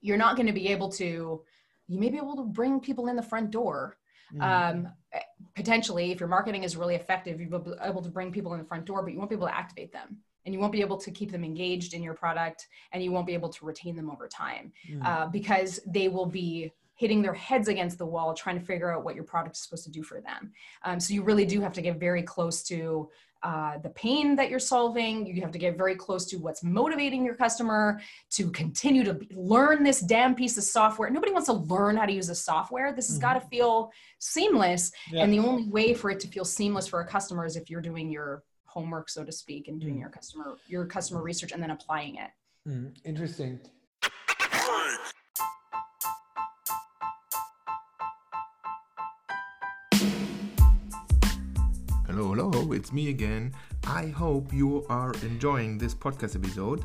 you're 0.00 0.16
not 0.16 0.36
going 0.36 0.46
to 0.46 0.54
be 0.54 0.68
able 0.68 0.88
to 0.88 1.42
you 1.86 1.98
may 1.98 2.08
be 2.08 2.16
able 2.16 2.36
to 2.36 2.44
bring 2.44 2.80
people 2.80 3.08
in 3.08 3.16
the 3.16 3.22
front 3.22 3.50
door. 3.50 3.98
Mm. 4.34 4.42
um, 4.42 4.92
potentially 5.54 6.12
if 6.12 6.18
your 6.18 6.28
marketing 6.30 6.62
is 6.62 6.74
really 6.74 6.94
effective 6.94 7.38
you'll 7.38 7.58
be 7.58 7.72
able 7.82 8.00
to 8.00 8.08
bring 8.08 8.32
people 8.32 8.54
in 8.54 8.60
the 8.60 8.64
front 8.64 8.86
door 8.86 9.02
but 9.02 9.12
you 9.12 9.18
won't 9.18 9.28
be 9.28 9.36
able 9.36 9.46
to 9.46 9.54
activate 9.54 9.92
them 9.92 10.16
and 10.44 10.54
you 10.54 10.60
won't 10.60 10.72
be 10.72 10.80
able 10.80 10.96
to 10.98 11.10
keep 11.10 11.30
them 11.30 11.44
engaged 11.44 11.94
in 11.94 12.02
your 12.02 12.14
product 12.14 12.66
and 12.92 13.02
you 13.02 13.12
won't 13.12 13.26
be 13.26 13.34
able 13.34 13.48
to 13.48 13.64
retain 13.64 13.94
them 13.96 14.10
over 14.10 14.28
time 14.28 14.72
Mm. 14.90 15.04
uh, 15.06 15.26
because 15.26 15.80
they 15.86 16.08
will 16.08 16.26
be 16.26 16.72
hitting 16.94 17.22
their 17.22 17.34
heads 17.34 17.68
against 17.68 17.98
the 17.98 18.06
wall 18.06 18.34
trying 18.34 18.58
to 18.58 18.64
figure 18.64 18.92
out 18.92 19.04
what 19.04 19.14
your 19.14 19.24
product 19.24 19.56
is 19.56 19.62
supposed 19.62 19.84
to 19.84 19.90
do 19.90 20.02
for 20.02 20.20
them. 20.20 20.52
Um, 20.84 21.00
so 21.00 21.14
you 21.14 21.22
really 21.22 21.44
do 21.46 21.60
have 21.60 21.72
to 21.74 21.82
get 21.82 21.98
very 21.98 22.22
close 22.22 22.62
to 22.64 23.08
uh, 23.42 23.78
the 23.78 23.88
pain 23.90 24.36
that 24.36 24.48
you're 24.50 24.60
solving. 24.60 25.26
You 25.26 25.40
have 25.42 25.50
to 25.50 25.58
get 25.58 25.76
very 25.76 25.96
close 25.96 26.26
to 26.26 26.36
what's 26.36 26.62
motivating 26.62 27.24
your 27.24 27.34
customer 27.34 28.00
to 28.30 28.50
continue 28.52 29.02
to 29.02 29.18
learn 29.34 29.82
this 29.82 30.00
damn 30.00 30.36
piece 30.36 30.56
of 30.58 30.62
software. 30.62 31.10
Nobody 31.10 31.32
wants 31.32 31.46
to 31.46 31.54
learn 31.54 31.96
how 31.96 32.06
to 32.06 32.12
use 32.12 32.28
a 32.28 32.36
software. 32.36 32.92
This 32.92 33.08
has 33.08 33.18
got 33.18 33.34
to 33.34 33.40
feel 33.48 33.90
seamless 34.20 34.92
Yeah. 35.10 35.24
and 35.24 35.32
the 35.32 35.40
only 35.40 35.68
way 35.68 35.92
for 35.94 36.10
it 36.10 36.20
to 36.20 36.28
feel 36.28 36.44
seamless 36.44 36.86
for 36.86 37.00
a 37.00 37.06
customer 37.06 37.44
is 37.44 37.56
if 37.56 37.68
you're 37.68 37.80
doing 37.80 38.10
your 38.10 38.44
homework 38.72 39.08
so 39.08 39.22
to 39.24 39.32
speak 39.32 39.68
and 39.68 39.80
doing 39.80 39.96
Mm. 39.96 40.00
your 40.00 40.10
customer 40.10 40.46
your 40.74 40.86
customer 40.86 41.22
research 41.22 41.52
and 41.52 41.62
then 41.62 41.70
applying 41.78 42.14
it 42.16 42.30
Mm, 42.68 42.94
Interesting. 43.04 43.58
Hello, 52.06 52.34
hello, 52.34 52.72
it's 52.72 52.92
me 52.92 53.08
again. 53.08 53.52
I 53.86 54.06
hope 54.06 54.52
you 54.52 54.84
are 54.88 55.12
enjoying 55.22 55.78
this 55.78 55.94
podcast 55.94 56.36
episode. 56.36 56.84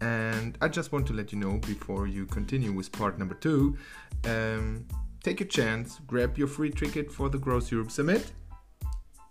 And 0.00 0.56
I 0.62 0.68
just 0.68 0.92
want 0.92 1.06
to 1.08 1.12
let 1.12 1.32
you 1.32 1.38
know 1.38 1.58
before 1.58 2.06
you 2.06 2.24
continue 2.26 2.72
with 2.72 2.90
part 2.92 3.18
number 3.18 3.34
two 3.34 3.76
um, 4.24 4.86
take 5.22 5.40
a 5.40 5.44
chance, 5.44 6.00
grab 6.06 6.38
your 6.38 6.46
free 6.46 6.70
ticket 6.70 7.10
for 7.12 7.28
the 7.28 7.36
Growth 7.38 7.70
Europe 7.70 7.90
Summit. 7.90 8.32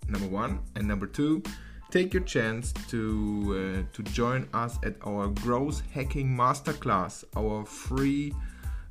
Number 0.08 0.28
one. 0.28 0.60
And 0.76 0.88
number 0.88 1.08
two, 1.08 1.42
take 1.92 2.14
your 2.14 2.24
chance 2.24 2.74
to, 2.90 3.84
uh, 3.88 3.96
to 3.96 4.04
join 4.04 4.48
us 4.54 4.78
at 4.84 4.96
our 5.06 5.28
Growth 5.28 5.82
Hacking 5.92 6.28
Masterclass, 6.28 7.24
our 7.36 7.66
free 7.66 8.34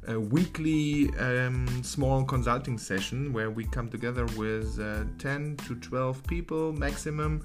a 0.06 0.18
weekly 0.18 1.11
um, 1.18 1.66
small 1.82 2.24
consulting 2.24 2.78
session 2.78 3.30
where 3.32 3.50
we 3.50 3.64
come 3.64 3.90
together 3.90 4.24
with 4.38 4.80
uh, 4.80 5.04
10 5.18 5.56
to 5.66 5.74
12 5.74 6.26
people 6.26 6.72
maximum 6.72 7.44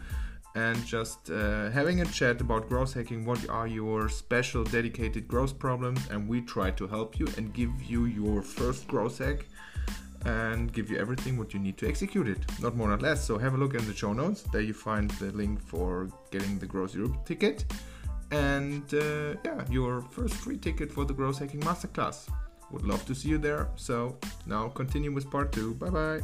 and 0.56 0.86
just 0.86 1.30
uh, 1.30 1.70
having 1.72 2.02
a 2.02 2.06
chat 2.06 2.40
about 2.40 2.70
growth 2.70 2.94
hacking. 2.94 3.26
What 3.26 3.50
are 3.50 3.68
your 3.68 4.08
special 4.08 4.64
dedicated 4.64 5.28
growth 5.28 5.60
problems? 5.60 6.00
And 6.10 6.28
we 6.28 6.42
try 6.42 6.72
to 6.72 6.88
help 6.88 7.20
you 7.20 7.28
and 7.38 7.54
give 7.54 7.72
you 7.84 8.06
your 8.06 8.42
first 8.42 8.88
growth 8.88 9.18
hack 9.18 9.46
and 10.26 10.72
give 10.72 10.90
you 10.90 10.98
everything 10.98 11.38
what 11.38 11.54
you 11.54 11.60
need 11.60 11.78
to 11.78 11.88
execute 11.88 12.28
it 12.28 12.40
not 12.62 12.76
more 12.76 12.88
not 12.88 13.02
less 13.02 13.26
so 13.26 13.38
have 13.38 13.54
a 13.54 13.58
look 13.58 13.74
in 13.74 13.86
the 13.86 13.94
show 13.94 14.14
notes 14.14 14.44
there 14.52 14.62
you 14.62 14.74
find 14.74 15.12
the 15.12 15.32
link 15.32 15.62
for 15.62 16.08
getting 16.32 16.58
the 16.60 16.66
growth 16.66 16.96
europe 16.96 17.26
ticket 17.26 17.66
and 18.32 18.94
uh, 18.94 19.36
yeah 19.44 19.64
your 19.70 20.02
first 20.02 20.34
free 20.36 20.58
ticket 20.58 20.92
for 20.92 21.06
the 21.06 21.14
growth 21.14 21.40
hacking 21.40 21.60
masterclass 21.62 22.30
would 22.74 22.84
love 22.84 23.06
to 23.06 23.16
see 23.16 23.30
you 23.30 23.38
there. 23.38 23.70
So 23.76 24.18
now 24.46 24.68
continue 24.70 25.12
with 25.14 25.30
part 25.30 25.52
two. 25.52 25.76
Bye 25.76 25.90
bye. 25.90 26.22